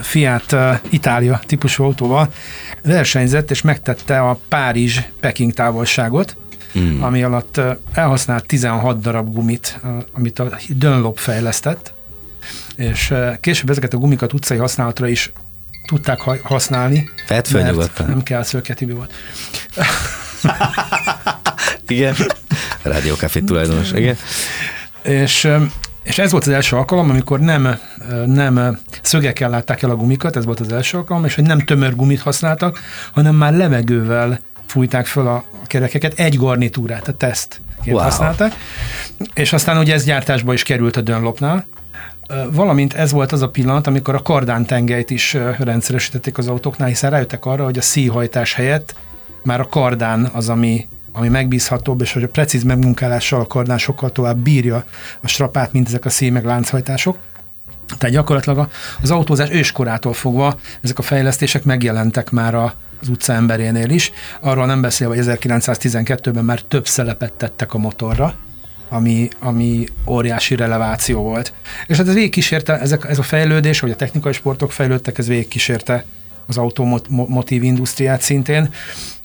Fiat 0.02 0.56
Itália 0.90 1.42
típusú 1.46 1.84
autóval 1.84 2.32
versenyzett, 2.84 3.52
és 3.52 3.62
megtette 3.62 4.20
a 4.20 4.40
Párizs-Peking 4.48 5.54
távolságot, 5.54 6.36
mm. 6.80 7.02
ami 7.02 7.24
alatt 7.24 7.62
elhasznált 7.94 8.46
16 8.46 9.02
darab 9.02 9.34
gumit, 9.34 9.80
amit 10.14 10.40
a 10.40 10.50
Dunlop 10.70 11.18
fejlesztett, 11.18 11.94
és 12.80 13.10
ö, 13.10 13.32
később 13.40 13.70
ezeket 13.70 13.94
a 13.94 13.98
gumikat 13.98 14.34
utcai 14.34 14.58
használatra 14.58 15.08
is 15.08 15.32
tudták 15.88 16.20
ha- 16.20 16.38
használni. 16.44 17.10
Vedd 17.28 17.58
nyugodtan. 17.66 18.08
Nem 18.08 18.24
kell, 18.24 18.44
Szőke 18.44 18.74
Tibi 18.74 18.94
volt. 18.94 19.14
Igen. 21.88 22.16
Rádió 22.82 23.16
Café 23.16 23.40
tulajdonos. 23.40 23.92
Igen. 23.92 24.18
És, 25.04 25.44
ö, 25.44 25.64
és 26.04 26.18
ez 26.18 26.32
volt 26.32 26.44
az 26.48 26.54
első 26.54 26.76
alkalom, 26.76 27.10
amikor 27.10 27.40
nem, 27.40 27.78
ö, 28.10 28.26
nem 28.26 28.80
szögekkel 29.02 29.50
látták 29.50 29.82
el 29.82 29.90
a 29.90 29.96
gumikat, 29.96 30.36
ez 30.36 30.46
volt 30.46 30.60
az 30.60 30.72
első 30.74 30.98
alkalom, 30.98 31.26
és 31.26 31.36
hogy 31.36 31.44
nem 31.44 31.60
tömör 31.60 31.96
gumit 31.96 32.22
használtak, 32.22 32.80
hanem 33.14 33.36
már 33.36 33.54
levegővel 33.54 34.40
fújták 34.66 35.06
föl 35.06 35.28
a 35.28 35.44
kerekeket, 35.66 36.20
egy 36.20 36.38
garnitúrát, 36.38 37.08
a 37.08 37.14
teszt 37.14 37.62
Wow. 37.86 37.98
használták, 37.98 38.54
és 39.34 39.54
aztán 39.54 39.78
ugye 39.78 39.94
ez 39.94 40.04
gyártásba 40.04 40.54
is 40.54 40.64
került 40.64 40.96
a 40.98 41.02
Dunlopnál, 41.02 41.56
Ö, 41.58 41.79
valamint 42.52 42.94
ez 42.94 43.12
volt 43.12 43.32
az 43.32 43.42
a 43.42 43.50
pillanat, 43.50 43.88
amikor 43.88 44.16
a 44.16 44.22
kardán 44.22 44.66
tengelyt 44.66 45.10
is 45.10 45.38
rendszeresítették 45.58 46.38
az 46.38 46.48
autóknál, 46.48 46.88
hiszen 46.88 47.10
rájöttek 47.10 47.46
arra, 47.46 47.64
hogy 47.64 47.78
a 47.78 47.82
szíhajtás 47.82 48.54
helyett 48.54 48.96
már 49.44 49.60
a 49.60 49.68
kardán 49.68 50.30
az, 50.34 50.50
ami, 50.50 50.88
ami 51.12 51.28
megbízhatóbb, 51.28 52.02
és 52.02 52.14
hogy 52.14 52.24
a 52.24 52.28
precíz 52.28 52.64
megmunkálással 52.64 53.40
a 53.40 53.48
kardán 53.48 53.78
sokkal 53.78 54.12
tovább 54.12 54.38
bírja 54.38 54.84
a 55.22 55.28
strapát, 55.28 55.74
mint 55.74 55.88
ezek 55.88 56.06
a 56.06 56.10
szíj 56.10 56.30
meg 56.30 56.46
lánchajtások. 56.46 57.18
Tehát 57.98 58.16
gyakorlatilag 58.16 58.70
az 59.02 59.12
autózás 59.12 59.50
őskorától 59.50 60.14
fogva 60.14 60.60
ezek 60.82 61.00
a 61.00 61.02
fejlesztések 61.02 61.64
megjelentek 61.64 62.32
már 62.32 62.56
a, 62.56 62.74
az 63.02 63.10
utca 63.10 63.34
emberénél 63.34 63.90
is. 63.90 64.12
Arról 64.40 64.66
nem 64.66 64.82
beszélve, 64.82 65.16
hogy 65.16 65.26
1912-ben 65.28 66.46
már 66.46 66.62
több 66.62 66.88
szelepet 66.88 67.34
tettek 67.34 67.74
a 67.74 67.78
motorra, 67.78 68.34
ami, 68.90 69.28
ami 69.40 69.86
óriási 70.08 70.56
releváció 70.56 71.22
volt. 71.22 71.54
És 71.88 71.98
hát 71.98 72.08
ez 72.08 72.14
végigkísérte, 72.14 72.80
ezek, 72.80 73.06
ez 73.10 73.18
a 73.18 73.24
fejlődés, 73.24 73.80
hogy 73.80 73.92
a 73.92 73.96
technikai 73.96 74.34
sportok 74.34 74.72
fejlődtek, 74.72 75.18
ez 75.18 75.28
végigkísérte 75.28 76.06
az 76.48 76.58
automotív 76.58 77.64
industriát 77.64 78.22
szintén. 78.22 78.70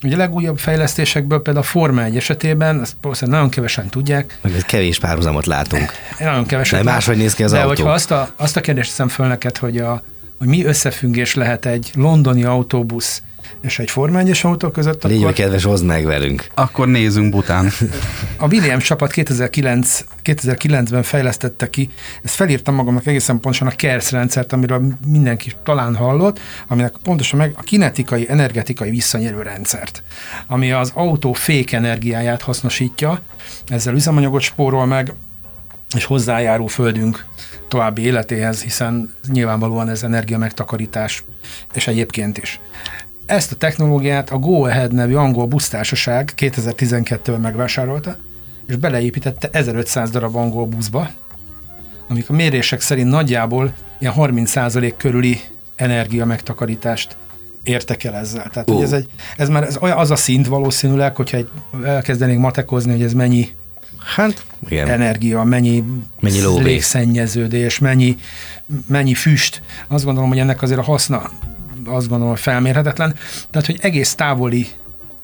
Ugye 0.02 0.14
a 0.14 0.18
legújabb 0.18 0.58
fejlesztésekből 0.58 1.42
például 1.42 1.64
a 1.64 1.68
Forma 1.68 2.02
1 2.02 2.16
esetében, 2.16 2.80
ezt 2.80 2.96
valószínűleg 3.00 3.36
nagyon 3.40 3.54
kevesen 3.54 3.88
tudják, 3.88 4.38
egy 4.42 4.64
kevés 4.64 4.98
párhuzamot 4.98 5.46
látunk. 5.46 5.92
nagyon 6.18 6.46
keveset. 6.46 6.84
De 6.84 6.90
máshogy 6.90 7.16
néz 7.16 7.34
ki 7.34 7.42
az 7.42 7.50
De 7.50 7.58
autó. 7.58 7.68
hogyha 7.68 7.90
azt 7.90 8.10
a, 8.10 8.32
azt 8.36 8.56
a 8.56 8.60
kérdést 8.60 8.88
teszem 8.88 9.08
föl 9.08 9.26
neked, 9.26 9.56
hogy, 9.56 9.78
a, 9.78 10.02
hogy 10.38 10.46
mi 10.46 10.64
összefüggés 10.64 11.34
lehet 11.34 11.66
egy 11.66 11.90
londoni 11.94 12.44
autóbusz 12.44 13.22
és 13.64 13.78
egy 13.78 13.90
Forma 13.90 14.18
1 14.18 14.40
autó 14.42 14.70
között, 14.70 15.02
Légy 15.02 15.22
akkor 15.22 15.32
kedves, 15.32 15.64
hozd 15.64 15.84
meg 15.84 16.04
velünk. 16.04 16.46
Akkor 16.54 16.88
nézzünk 16.88 17.30
Bután. 17.30 17.70
a 18.36 18.46
Williams 18.46 18.84
csapat 18.84 19.12
2009, 19.12 20.04
2009-ben 20.24 21.02
fejlesztette 21.02 21.70
ki, 21.70 21.88
ezt 22.22 22.34
felírtam 22.34 22.74
magamnak 22.74 23.06
egészen 23.06 23.40
pontosan 23.40 23.66
a 23.66 23.70
KERS 23.70 24.10
rendszert, 24.10 24.52
amiről 24.52 24.82
mindenki 25.06 25.52
talán 25.64 25.96
hallott, 25.96 26.38
aminek 26.68 26.94
pontosan 27.02 27.38
meg 27.38 27.52
a 27.56 27.62
kinetikai, 27.62 28.26
energetikai 28.28 28.90
visszanyerő 28.90 29.42
rendszert, 29.42 30.02
ami 30.46 30.72
az 30.72 30.90
autó 30.94 31.32
fék 31.32 31.72
energiáját 31.72 32.42
hasznosítja, 32.42 33.20
ezzel 33.66 33.94
üzemanyagot 33.94 34.40
spórol 34.40 34.86
meg, 34.86 35.12
és 35.96 36.04
hozzájárul 36.04 36.68
földünk 36.68 37.24
további 37.68 38.02
életéhez, 38.02 38.62
hiszen 38.62 39.14
nyilvánvalóan 39.28 39.88
ez 39.88 40.02
energia 40.02 40.38
megtakarítás, 40.38 41.24
és 41.74 41.86
egyébként 41.86 42.38
is. 42.38 42.60
Ezt 43.26 43.52
a 43.52 43.56
technológiát 43.56 44.30
a 44.30 44.38
Go 44.38 44.64
Ahead 44.64 44.92
nevű 44.92 45.14
angol 45.14 45.46
busztársaság 45.46 46.32
2012-ben 46.36 47.40
megvásárolta, 47.40 48.16
és 48.68 48.76
beleépítette 48.76 49.48
1500 49.52 50.10
darab 50.10 50.36
angol 50.36 50.66
buszba, 50.66 51.10
amik 52.08 52.30
a 52.30 52.32
mérések 52.32 52.80
szerint 52.80 53.10
nagyjából 53.10 53.72
ilyen 53.98 54.12
30% 54.16 54.92
körüli 54.96 55.40
energia 55.76 56.24
megtakarítást 56.24 57.16
értek 57.62 58.04
el 58.04 58.14
ezzel. 58.14 58.50
Tehát, 58.52 58.70
Ó. 58.70 58.74
hogy 58.74 58.82
ez, 58.82 58.92
egy, 58.92 59.06
ez 59.36 59.48
már 59.48 59.62
ez 59.62 59.78
az 59.80 60.10
a 60.10 60.16
szint 60.16 60.46
valószínűleg, 60.46 61.16
hogyha 61.16 61.36
egy, 61.36 61.48
elkezdenénk 61.84 62.40
matekozni, 62.40 62.92
hogy 62.92 63.02
ez 63.02 63.12
mennyi 63.12 63.48
Hát, 64.14 64.44
igen. 64.68 64.88
energia, 64.88 65.42
mennyi, 65.42 65.84
Mennyi 66.20 66.40
lóvé. 66.40 66.62
légszennyeződés, 66.62 67.78
mennyi, 67.78 68.16
mennyi 68.86 69.14
füst. 69.14 69.62
Azt 69.88 70.04
gondolom, 70.04 70.28
hogy 70.28 70.38
ennek 70.38 70.62
azért 70.62 70.78
a 70.80 70.82
haszna 70.82 71.30
azt 71.84 72.08
gondolom, 72.08 72.34
felmérhetetlen. 72.34 73.14
Tehát, 73.50 73.66
hogy 73.66 73.78
egész 73.80 74.14
távoli 74.14 74.66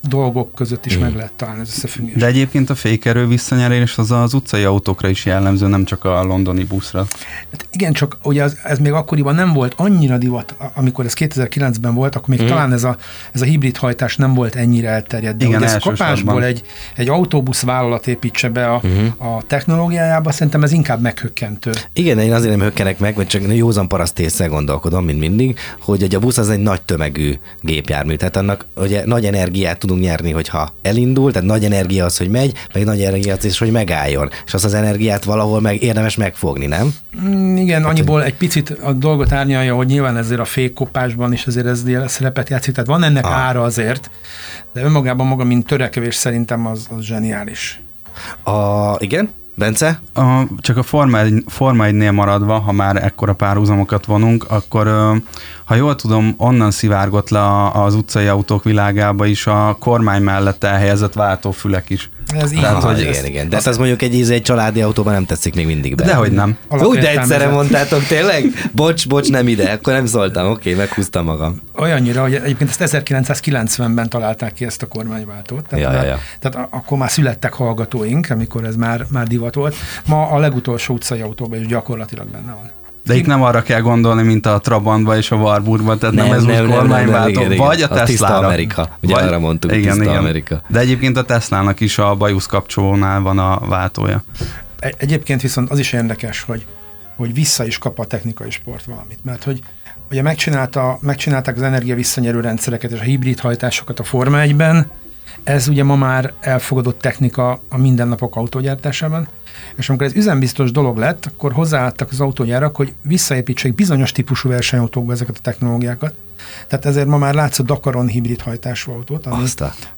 dolgok 0.09 0.55
között 0.55 0.87
is 0.87 0.99
meg 0.99 1.15
lehet 1.15 1.33
találni 1.33 1.61
az 1.61 1.69
összefüggés. 1.69 2.15
De 2.15 2.27
egyébként 2.27 2.71
a 2.71 2.75
fékerő 2.75 3.27
visszanyerés 3.27 3.99
az 3.99 4.11
az 4.11 4.35
utcai 4.35 4.65
autókra 4.65 5.09
is 5.09 5.25
jellemző, 5.25 5.67
nem 5.67 5.85
csak 5.85 6.05
a 6.05 6.23
londoni 6.23 6.65
buszra. 6.65 7.07
Hát 7.51 7.67
igen, 7.71 7.93
csak 7.93 8.19
ugye 8.23 8.43
az, 8.43 8.59
ez 8.63 8.79
még 8.79 8.93
akkoriban 8.93 9.35
nem 9.35 9.53
volt 9.53 9.75
annyira 9.77 10.19
divat, 10.19 10.55
amikor 10.75 11.05
ez 11.05 11.13
2009-ben 11.17 11.95
volt, 11.95 12.17
akkor 12.17 12.29
még 12.29 12.43
mm. 12.43 12.47
talán 12.47 12.73
ez 12.73 12.85
a, 12.85 12.97
ez 13.33 13.41
a 13.41 13.45
hibrid 13.45 13.77
hajtás 13.77 14.17
nem 14.17 14.35
volt 14.35 14.55
ennyire 14.55 14.89
elterjedt. 14.89 15.37
De 15.37 15.45
Igen, 15.45 15.63
ez 15.63 15.77
kapásból 15.79 16.45
egy, 16.45 16.63
egy 16.97 17.09
autóbusz 17.09 17.63
vállalat 17.63 18.07
építse 18.07 18.49
be 18.49 18.67
a, 18.67 18.83
mm. 18.87 19.07
a 19.19 19.43
technológiájába, 19.47 20.33
szerintem 20.33 20.63
ez 20.63 20.73
inkább 20.73 21.01
meghökkentő. 21.01 21.71
Igen, 21.93 22.19
én 22.19 22.33
azért 22.33 22.57
nem 22.57 22.67
hökkenek 22.67 22.99
meg, 22.99 23.15
vagy 23.15 23.27
csak 23.27 23.57
józan 23.57 23.89
paraszt 23.89 24.19
észre 24.19 24.47
gondolkodom, 24.47 25.05
mint 25.05 25.19
mindig, 25.19 25.59
hogy 25.81 26.03
ugye 26.03 26.17
a 26.17 26.21
busz 26.21 26.39
az 26.39 26.51
egy 26.51 26.59
nagy 26.59 26.83
tömegű 26.83 27.35
gépjármű, 27.61 28.15
tehát 28.15 28.37
annak 28.37 28.67
ugye 28.77 29.03
nagy 29.07 29.25
energiát 29.25 29.79
tudunk 29.91 30.09
nyerni, 30.09 30.31
hogyha 30.31 30.73
elindul, 30.83 31.33
tehát 31.33 31.49
nagy 31.49 31.65
energia 31.65 32.05
az, 32.05 32.17
hogy 32.19 32.29
megy, 32.29 32.53
meg 32.75 32.85
nagy 32.85 33.03
energia 33.03 33.35
az 33.35 33.45
is, 33.45 33.59
hogy 33.59 33.71
megálljon. 33.71 34.31
És 34.47 34.55
azt 34.55 34.65
az 34.65 34.75
energiát 34.75 35.25
valahol 35.25 35.61
meg 35.61 35.83
érdemes 35.83 36.17
megfogni, 36.17 36.67
nem? 36.67 36.95
Mm, 37.23 37.57
igen, 37.57 37.85
annyiból 37.85 38.25
egy 38.25 38.35
picit 38.35 38.71
a 38.71 38.93
dolgot 38.93 39.33
árnyalja, 39.33 39.75
hogy 39.75 39.87
nyilván 39.87 40.17
ezért 40.17 40.41
a 40.41 40.45
fékkopásban 40.45 41.33
is 41.33 41.47
azért 41.47 41.67
ez 41.67 41.83
szerepet 42.07 42.49
játszik, 42.49 42.75
tehát 42.75 42.89
van 42.89 43.03
ennek 43.03 43.25
Ah. 43.27 43.33
ára 43.33 43.63
azért, 43.63 44.11
de 44.73 44.83
önmagában 44.83 45.27
maga, 45.27 45.45
mint 45.45 45.67
törekvés 45.67 46.15
szerintem 46.15 46.67
az, 46.67 46.87
az 46.97 47.05
zseniális. 47.05 47.83
A, 48.45 48.95
igen? 48.99 49.31
Bence? 49.61 50.01
A, 50.15 50.43
csak 50.59 50.77
a 50.77 50.83
Forma, 50.83 51.19
1, 51.19 51.45
Forma 51.47 51.85
1-nél 51.87 52.13
maradva, 52.13 52.59
ha 52.59 52.73
már 52.73 53.05
ekkora 53.05 53.35
párhuzamokat 53.35 54.05
vonunk, 54.05 54.45
akkor 54.51 54.87
ha 55.65 55.75
jól 55.75 55.97
tudom, 55.97 56.35
onnan 56.37 56.71
szivárgott 56.71 57.29
le 57.29 57.71
az 57.71 57.95
utcai 57.95 58.27
autók 58.27 58.65
világába 58.65 59.27
is 59.27 59.47
a 59.47 59.77
kormány 59.81 60.23
mellett 60.23 60.65
elhelyezett 60.65 61.13
váltófülek 61.13 61.91
is. 61.91 62.11
Ez 62.35 62.53
így 62.53 62.61
Tehát, 62.61 62.83
hogy 62.83 63.01
igen, 63.01 63.25
igen. 63.25 63.49
De 63.49 63.57
hát 63.57 63.67
az 63.67 63.77
mondjuk 63.79 64.03
egy, 64.03 64.31
egy 64.31 64.43
családi 64.43 64.81
autóban 64.81 65.13
nem 65.13 65.27
tetszik 65.27 65.55
még 65.55 65.67
mindig 65.67 65.95
be. 65.95 66.05
Dehogy 66.05 66.33
nem. 66.33 66.57
Úgy, 66.69 66.99
de 66.99 67.11
egyszerre 67.11 67.49
mondtátok, 67.49 68.07
tényleg? 68.07 68.45
Bocs, 68.73 69.09
bocs, 69.09 69.31
nem 69.31 69.49
ide. 69.49 69.73
Akkor 69.73 69.93
nem 69.93 70.07
szóltam, 70.07 70.51
oké, 70.51 70.75
meghúztam 70.75 71.25
magam. 71.25 71.61
Olyannyira, 71.79 72.23
hogy 72.23 72.35
egyébként 72.35 72.71
ezt 72.79 72.97
1990-ben 72.97 74.09
találták 74.09 74.53
ki 74.53 74.65
ezt 74.65 74.83
a 74.83 74.87
kormányváltót. 74.87 75.69
Tehát, 75.69 75.85
Ja, 75.85 75.91
már, 75.91 76.05
ja, 76.05 76.09
ja. 76.09 76.19
tehát 76.39 76.69
akkor 76.71 76.99
már 76.99 77.11
születtek 77.11 77.53
hallgatóink, 77.53 78.27
amikor 78.31 78.65
ez 78.65 78.77
már, 78.77 79.07
már 79.09 79.27
divat 79.27 79.55
volt. 79.55 79.75
Ma 80.07 80.27
a 80.27 80.39
legutolsó 80.39 80.95
utcai 80.95 81.21
autóban 81.21 81.61
is 81.61 81.67
gyakorlatilag 81.67 82.29
benne 82.29 82.53
van. 82.53 82.71
De 83.05 83.15
itt 83.15 83.27
nem 83.27 83.43
arra 83.43 83.63
kell 83.63 83.81
gondolni, 83.81 84.23
mint 84.23 84.47
a 84.47 84.59
Trabantba 84.59 85.17
és 85.17 85.31
a 85.31 85.37
Warburgba, 85.37 85.97
tehát 85.99 86.15
nem, 86.15 86.27
nem 86.27 86.35
ez 86.37 86.45
most 86.45 86.67
kormányváltó, 86.67 87.29
igen, 87.43 87.57
vagy 87.57 87.83
a 87.83 87.85
igen. 87.85 87.99
A 87.99 88.05
tiszta. 88.05 88.37
Amerika. 88.37 88.89
Ugye 89.03 89.15
arra 89.15 89.39
mondtuk, 89.39 89.71
tiszta 89.71 90.13
Amerika. 90.17 90.63
De 90.69 90.79
egyébként 90.79 91.17
a 91.17 91.23
Teslának 91.25 91.81
is 91.81 91.99
a 91.99 92.15
bajusz 92.15 92.47
kapcsolónál 92.47 93.21
van 93.21 93.39
a 93.39 93.59
váltója. 93.59 94.23
Egy- 94.79 94.95
Egyébként 94.99 95.41
viszont 95.43 95.71
az 95.71 95.79
is 95.79 95.93
érdekes, 95.93 96.43
hogy, 96.43 96.67
hogy 97.17 97.35
vissza 97.35 97.67
is 97.67 97.79
kap 97.79 97.99
a 97.99 98.05
technikai 98.05 98.51
sport 98.51 98.85
valamit, 98.85 99.19
mert 99.25 99.45
hogy 99.45 99.61
ugye 100.11 100.23
megcsinálta, 100.23 100.99
megcsinálták 101.03 101.57
az 101.57 101.63
energia 101.63 101.95
visszanyerő 101.95 102.41
rendszereket 102.41 102.91
és 102.91 103.01
a 103.01 103.03
hibrid 103.03 103.41
hajtásokat 103.41 104.01
a 104.01 104.03
Forma 104.05 104.39
1-ben, 104.41 104.91
ez 105.43 105.69
ugye 105.69 105.85
ma 105.85 105.97
már 105.97 106.33
elfogadott 106.41 107.01
technika 107.01 107.61
a 107.69 107.79
mindennapok 107.79 108.37
autógyártásában, 108.37 109.29
és 109.77 109.89
amikor 109.89 110.07
ez 110.07 110.15
üzembiztos 110.15 110.71
dolog 110.71 110.97
lett, 110.97 111.27
akkor 111.27 111.53
hozzáálltak 111.53 112.11
az 112.11 112.21
autógyárak, 112.21 112.77
hogy 112.77 112.93
visszaépítsék 113.03 113.75
bizonyos 113.75 114.13
típusú 114.13 114.49
versenyautókba 114.49 115.13
ezeket 115.13 115.37
a 115.37 115.41
technológiákat. 115.43 116.15
Tehát 116.67 116.87
ezért 116.87 117.07
ma 117.07 117.19
már 117.19 117.35
látsz 117.35 117.59
a 117.59 117.63
Dakaron 117.63 118.07
hibrid 118.07 118.41
hajtású 118.41 118.93
autót, 118.93 119.27
ami, 119.27 119.43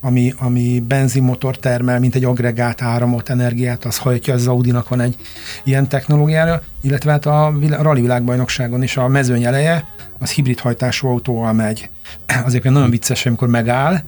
ami, 0.01 0.35
ami 0.39 0.81
benzinmotor 0.89 1.59
termel, 1.59 2.01
mint 2.01 2.15
egy 2.15 2.25
agregát 2.25 2.83
áramot, 2.83 3.29
energiát, 3.29 3.85
az 3.85 3.99
hajtja, 3.99 4.35
az 4.35 4.47
Audinak 4.47 4.89
van 4.89 5.01
egy 5.01 5.17
ilyen 5.65 5.89
technológiára, 5.89 6.63
illetve 6.81 7.11
hát 7.11 7.27
a 7.27 7.53
rally 7.71 8.01
világbajnokságon 8.01 8.83
is 8.83 8.97
a 8.97 9.09
mezőny 9.09 9.45
eleje, 9.45 9.89
az 10.19 10.31
hibrid 10.31 10.61
hajtású 10.61 11.09
autóval 11.09 11.53
megy. 11.53 11.91
Azért 12.45 12.65
nagyon 12.65 12.91
vicces, 12.91 13.27
amikor 13.27 13.49
megáll 13.49 14.03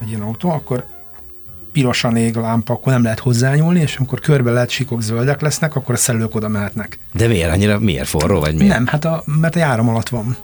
egy 0.00 0.08
ilyen 0.08 0.20
autó, 0.20 0.50
akkor 0.50 0.84
pirosan 1.72 2.16
ég 2.16 2.36
a 2.36 2.40
lámpa, 2.40 2.72
akkor 2.72 2.92
nem 2.92 3.02
lehet 3.02 3.18
hozzányúlni, 3.18 3.80
és 3.80 3.96
amikor 3.96 4.20
körbe 4.20 4.50
lehet 4.50 4.70
sikok 4.70 5.02
zöldek 5.02 5.40
lesznek, 5.40 5.76
akkor 5.76 5.94
a 5.94 5.98
szellők 5.98 6.34
oda 6.34 6.48
mehetnek. 6.48 6.98
De 7.12 7.26
miért? 7.26 7.50
Annyira 7.52 7.78
miért 7.78 8.08
forró, 8.08 8.40
vagy 8.40 8.54
miért? 8.54 8.72
Nem, 8.74 8.86
hát 8.86 9.04
a, 9.04 9.22
mert 9.40 9.56
a 9.56 9.58
járam 9.58 9.88
alatt 9.88 10.08
van. 10.08 10.36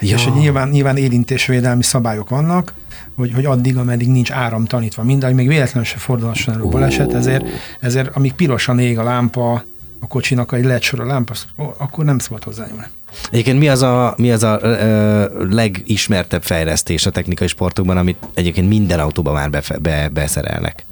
Ja. 0.00 0.14
És 0.14 0.24
hogy 0.24 0.32
nyilván, 0.32 0.68
nyilván 0.68 0.96
érintésvédelmi 0.96 1.82
szabályok 1.82 2.28
vannak, 2.28 2.72
hogy, 3.16 3.32
hogy 3.34 3.44
addig, 3.44 3.76
ameddig 3.76 4.08
nincs 4.08 4.30
áram 4.30 4.64
tanítva 4.64 5.02
minden, 5.02 5.28
hogy 5.28 5.38
még 5.38 5.48
véletlenül 5.48 5.84
se 5.84 5.96
fordulhasson 5.96 6.54
elő 6.54 6.64
baleset, 6.64 7.14
ezért, 7.14 7.44
ezért 7.80 8.16
amíg 8.16 8.32
pirosan 8.32 8.78
ég 8.78 8.98
a 8.98 9.02
lámpa, 9.02 9.64
a 10.04 10.06
kocsinak 10.06 10.52
egy 10.52 10.64
LED 10.64 10.82
sor 10.82 11.00
a 11.00 11.06
lámpa, 11.06 11.34
akkor 11.56 12.04
nem 12.04 12.18
szabad 12.18 12.44
hozzányúlni. 12.44 12.86
Egyébként 13.30 13.58
mi 13.58 13.68
az 13.68 13.82
a, 13.82 14.14
mi 14.16 14.30
az 14.30 14.42
a 14.42 14.58
ö, 14.62 15.48
legismertebb 15.50 16.42
fejlesztés 16.42 17.06
a 17.06 17.10
technikai 17.10 17.46
sportokban, 17.46 17.96
amit 17.96 18.18
egyébként 18.34 18.68
minden 18.68 19.00
autóban 19.00 19.34
már 19.34 19.50
befe, 19.50 19.78
be, 19.78 20.08
beszerelnek? 20.08 20.84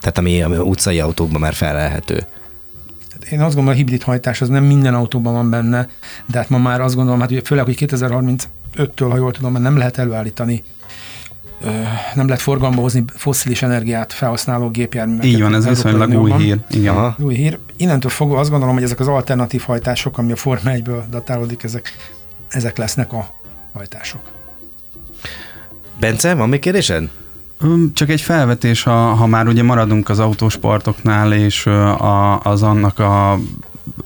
Tehát 0.00 0.18
ami, 0.18 0.42
ami 0.42 0.56
utcai 0.56 1.00
autókban 1.00 1.40
már 1.40 1.54
felelhető. 1.54 2.26
Hát 3.12 3.24
Én 3.24 3.40
azt 3.40 3.54
gondolom, 3.54 3.78
a 3.78 3.82
hibrid 3.82 4.02
hajtás 4.02 4.40
az 4.40 4.48
nem 4.48 4.64
minden 4.64 4.94
autóban 4.94 5.32
van 5.32 5.50
benne, 5.50 5.88
de 6.26 6.38
hát 6.38 6.48
ma 6.48 6.58
már 6.58 6.80
azt 6.80 6.94
gondolom, 6.94 7.20
hát 7.20 7.30
ugye 7.30 7.40
főleg, 7.44 7.64
hogy 7.64 7.76
2035-től, 7.78 9.06
ha 9.10 9.16
jól 9.16 9.32
tudom, 9.32 9.52
már 9.52 9.62
nem 9.62 9.76
lehet 9.76 9.98
előállítani 9.98 10.62
nem 12.14 12.26
lehet 12.26 12.40
forgalomba 12.40 12.80
hozni 12.80 13.04
fosszilis 13.14 13.62
energiát 13.62 14.12
felhasználó 14.12 14.68
gépjárműveket. 14.70 15.30
Így 15.30 15.40
van, 15.40 15.54
ez 15.54 15.68
viszonylag 15.68 16.22
új 16.22 16.32
hír. 16.32 16.58
Igen. 16.70 16.96
Aha. 16.96 17.16
Új 17.18 17.34
hír. 17.34 17.58
Innentől 17.76 18.10
fogva 18.10 18.38
azt 18.38 18.50
gondolom, 18.50 18.74
hogy 18.74 18.84
ezek 18.84 19.00
az 19.00 19.08
alternatív 19.08 19.62
hajtások, 19.62 20.18
ami 20.18 20.32
a 20.32 20.36
Forma 20.36 20.70
1-ből 20.74 21.02
datálódik, 21.10 21.62
ezek, 21.62 21.92
ezek 22.48 22.76
lesznek 22.76 23.12
a 23.12 23.28
hajtások. 23.72 24.20
Bence, 26.00 26.34
van 26.34 26.48
még 26.48 26.60
kérdésed? 26.60 27.08
Öm, 27.60 27.92
Csak 27.94 28.08
egy 28.08 28.20
felvetés, 28.20 28.82
ha, 28.82 28.92
ha 28.92 29.26
már 29.26 29.46
ugye 29.46 29.62
maradunk 29.62 30.08
az 30.08 30.18
autósportoknál, 30.18 31.32
és 31.32 31.66
a, 31.66 32.40
az 32.40 32.62
annak 32.62 32.98
a 32.98 33.38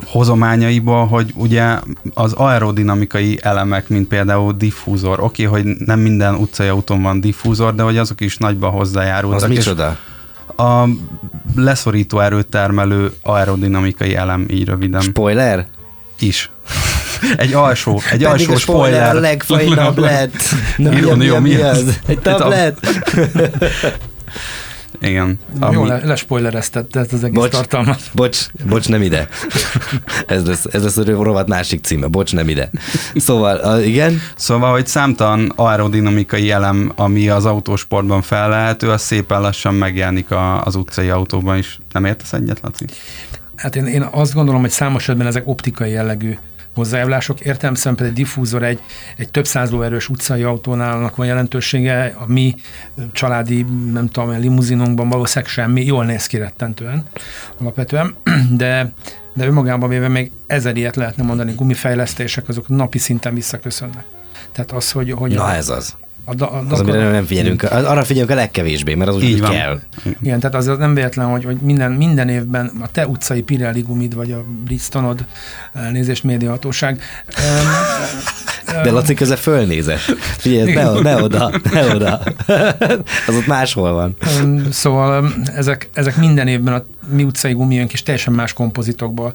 hozományaiból, 0.04 1.06
hogy 1.06 1.32
ugye 1.34 1.78
az 2.14 2.32
aerodinamikai 2.32 3.38
elemek, 3.42 3.88
mint 3.88 4.08
például 4.08 4.52
diffúzor, 4.52 5.20
oké, 5.20 5.42
hogy 5.42 5.64
nem 5.64 5.98
minden 6.00 6.34
utcai 6.34 6.68
autón 6.68 7.02
van 7.02 7.20
diffúzor, 7.20 7.74
de 7.74 7.82
hogy 7.82 7.98
azok 7.98 8.20
is 8.20 8.36
nagyban 8.36 8.70
hozzájárultak. 8.70 9.42
Az 9.42 9.48
micsoda? 9.48 9.96
A 10.56 10.84
leszorító 11.56 12.20
erőt 12.20 12.46
termelő 12.46 13.12
aerodinamikai 13.22 14.14
elem, 14.16 14.46
így 14.50 14.64
röviden 14.64 15.00
Spoiler? 15.00 15.66
is. 16.18 16.50
Egy 17.36 17.52
alsó, 17.52 17.94
egy 17.96 18.10
Pedig 18.10 18.26
alsó 18.26 18.52
a 18.54 18.58
spoiler 18.58 19.02
a 19.02 19.06
spoiler. 19.06 19.20
legfajnabb 19.30 19.98
lett. 19.98 20.32
Na, 20.76 20.90
mi, 20.90 20.96
jó, 20.96 21.14
mi, 21.14 21.26
mi 21.28 21.38
mi 21.38 21.54
az? 21.54 21.78
Egy 21.78 21.94
Egy 22.06 22.18
tab- 22.18 22.38
tablet? 22.38 22.78
Igen. 25.02 25.38
Ami... 25.60 25.74
Jól 25.74 25.86
le, 25.86 26.00
lespoilerezted 26.04 26.86
tehát 26.86 27.12
az 27.12 27.24
egész 27.24 27.38
Bocs. 27.38 27.50
tartalmat. 27.50 28.00
Bocs, 28.14 28.46
bocs, 28.68 28.88
nem 28.88 29.02
ide. 29.02 29.28
Ez 30.26 30.46
lesz, 30.46 30.64
ez 30.70 30.82
lesz 30.82 30.96
a 30.96 31.04
rovat 31.04 31.48
másik 31.48 31.84
címe. 31.84 32.06
Bocs, 32.06 32.32
nem 32.32 32.48
ide. 32.48 32.70
Szóval, 33.14 33.82
igen, 33.82 34.20
Szóval, 34.36 34.72
hogy 34.72 34.86
számtalan 34.86 35.52
aerodinamikai 35.56 36.50
elem, 36.50 36.92
ami 36.96 37.28
az 37.28 37.44
autósportban 37.44 38.22
felelhető, 38.22 38.90
az 38.90 39.02
szépen 39.02 39.40
lassan 39.40 39.74
megjelenik 39.74 40.30
a, 40.30 40.64
az 40.64 40.74
utcai 40.74 41.08
autóban 41.08 41.58
is. 41.58 41.78
Nem 41.92 42.04
értesz 42.04 42.32
egyet, 42.32 42.60
Laci? 42.62 42.84
Hát 43.56 43.76
én, 43.76 43.86
én 43.86 44.02
azt 44.02 44.34
gondolom, 44.34 44.60
hogy 44.60 44.70
számos 44.70 45.02
esetben 45.02 45.26
ezek 45.26 45.42
optikai 45.46 45.90
jellegű 45.90 46.36
hozzájárulások. 46.74 47.40
Értelemszerűen 47.40 48.04
egy 48.04 48.12
diffúzor 48.12 48.62
egy, 48.62 48.80
egy 49.16 49.30
több 49.30 49.46
száz 49.46 49.70
lóerős 49.70 50.08
utcai 50.08 50.42
autónál 50.42 50.96
annak 50.96 51.16
van 51.16 51.26
jelentősége, 51.26 52.14
a 52.18 52.24
mi 52.26 52.54
családi, 53.12 53.66
nem 53.92 54.08
tudom, 54.08 54.30
limuzinunkban 54.30 55.08
valószínűleg 55.08 55.52
semmi, 55.52 55.84
jól 55.84 56.04
néz 56.04 56.26
ki 56.26 56.36
rettentően 56.36 57.04
alapvetően, 57.60 58.14
de 58.56 58.92
de 59.34 59.46
önmagában 59.46 59.88
véve 59.88 60.08
még 60.08 60.30
ezer 60.46 60.76
ilyet 60.76 60.96
lehetne 60.96 61.22
mondani, 61.22 61.52
gumifejlesztések, 61.52 62.48
azok 62.48 62.68
napi 62.68 62.98
szinten 62.98 63.34
visszaköszönnek. 63.34 64.04
Tehát 64.52 64.72
az, 64.72 64.90
hogy... 64.90 65.10
hogy 65.10 65.34
Na 65.34 65.54
ez 65.54 65.68
az. 65.68 65.96
A, 66.24 66.34
da, 66.34 66.50
a 66.50 66.64
az, 66.68 66.80
amire 66.80 67.10
nem 67.10 67.24
figyelünk, 67.24 67.62
arra 67.62 68.04
figyelünk 68.04 68.30
a 68.30 68.34
legkevésbé, 68.34 68.94
mert 68.94 69.10
az 69.10 69.16
úgy, 69.16 69.22
Így 69.22 69.40
van. 69.40 69.50
kell. 69.50 69.80
Igen, 70.22 70.40
tehát 70.40 70.56
az 70.56 70.66
nem 70.66 70.94
véletlen, 70.94 71.26
hogy, 71.26 71.44
hogy 71.44 71.56
minden, 71.56 71.92
minden 71.92 72.28
évben 72.28 72.72
a 72.80 72.90
te 72.90 73.06
utcai 73.06 73.42
Pirelli 73.42 73.80
gumid, 73.80 74.14
vagy 74.14 74.32
a 74.32 74.44
Bridgestonod, 74.64 75.24
elnézést 75.72 76.24
médiahatóság. 76.24 77.00
De 78.82 78.90
Laci 78.90 79.14
közben 79.14 79.36
fölnézett. 79.36 80.00
Figyelj, 80.38 80.72
ne, 80.72 81.00
ne 81.00 81.22
oda, 81.22 81.50
ne 81.72 81.94
oda. 81.94 82.20
az 83.26 83.34
ott 83.36 83.46
máshol 83.46 83.92
van. 83.92 84.16
Szóval 84.70 85.32
ezek, 85.56 85.88
ezek 85.92 86.16
minden 86.16 86.48
évben 86.48 86.74
a 86.74 86.84
mi 87.08 87.22
utcai 87.22 87.52
gumijönk 87.52 87.92
is 87.92 88.02
teljesen 88.02 88.32
más 88.32 88.52
kompozitokból 88.52 89.34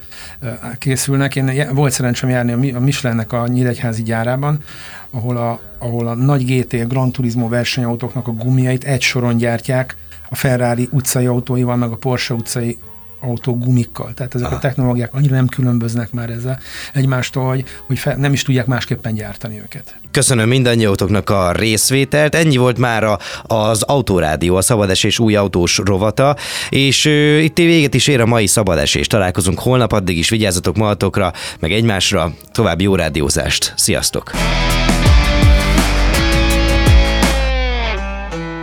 készülnek. 0.77 1.35
Én 1.35 1.69
volt 1.73 1.91
szerencsém 1.91 2.29
járni 2.29 2.51
a 2.51 2.57
Mi- 2.57 2.73
a 2.73 2.79
Michelinnek 2.79 3.33
a 3.33 3.47
Nyíregyházi 3.47 4.03
gyárában, 4.03 4.63
ahol 5.11 5.37
a, 5.37 5.59
ahol 5.79 6.07
a 6.07 6.15
nagy 6.15 6.45
GT 6.45 6.87
Gran 6.87 7.11
Turismo 7.11 7.47
versenyautóknak 7.47 8.27
a 8.27 8.31
gumiait 8.31 8.83
egy 8.83 9.01
soron 9.01 9.37
gyártják 9.37 9.95
a 10.29 10.35
Ferrari 10.35 10.89
utcai 10.91 11.25
autóival, 11.25 11.75
meg 11.75 11.91
a 11.91 11.95
Porsche 11.95 12.33
utcai 12.33 12.77
autó 13.19 13.57
gumikkal. 13.57 14.13
Tehát 14.13 14.35
ezek 14.35 14.51
a 14.51 14.59
technológiák 14.59 15.13
annyira 15.13 15.35
nem 15.35 15.47
különböznek 15.47 16.11
már 16.11 16.29
ezzel 16.29 16.59
egymástól, 16.93 17.47
hogy, 17.47 17.63
hogy 17.87 17.99
fe, 17.99 18.15
nem 18.15 18.33
is 18.33 18.43
tudják 18.43 18.65
másképpen 18.65 19.13
gyártani 19.13 19.59
őket. 19.59 19.95
Köszönöm 20.11 20.47
mindannyiótoknak 20.47 21.29
a 21.29 21.51
részvételt. 21.51 22.35
Ennyi 22.35 22.57
volt 22.57 22.77
már 22.77 23.03
a, 23.03 23.19
az 23.43 23.81
Autórádió, 23.81 24.55
a 24.55 24.61
Szabadesés 24.61 25.19
új 25.19 25.35
autós 25.35 25.77
rovata, 25.77 26.35
és 26.69 27.05
ö, 27.05 27.37
itt 27.37 27.57
véget 27.57 27.93
is 27.93 28.07
ér 28.07 28.21
a 28.21 28.25
mai 28.25 28.47
Szabadesés. 28.47 29.07
Találkozunk 29.07 29.59
holnap, 29.59 29.91
addig 29.91 30.17
is 30.17 30.29
vigyázzatok 30.29 30.75
magatokra, 30.75 31.33
meg 31.59 31.71
egymásra. 31.71 32.33
További 32.51 32.83
jó 32.83 32.95
rádiózást. 32.95 33.73
Sziasztok! 33.75 34.31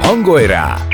Hangolj 0.01 0.47
rá! 0.47 0.94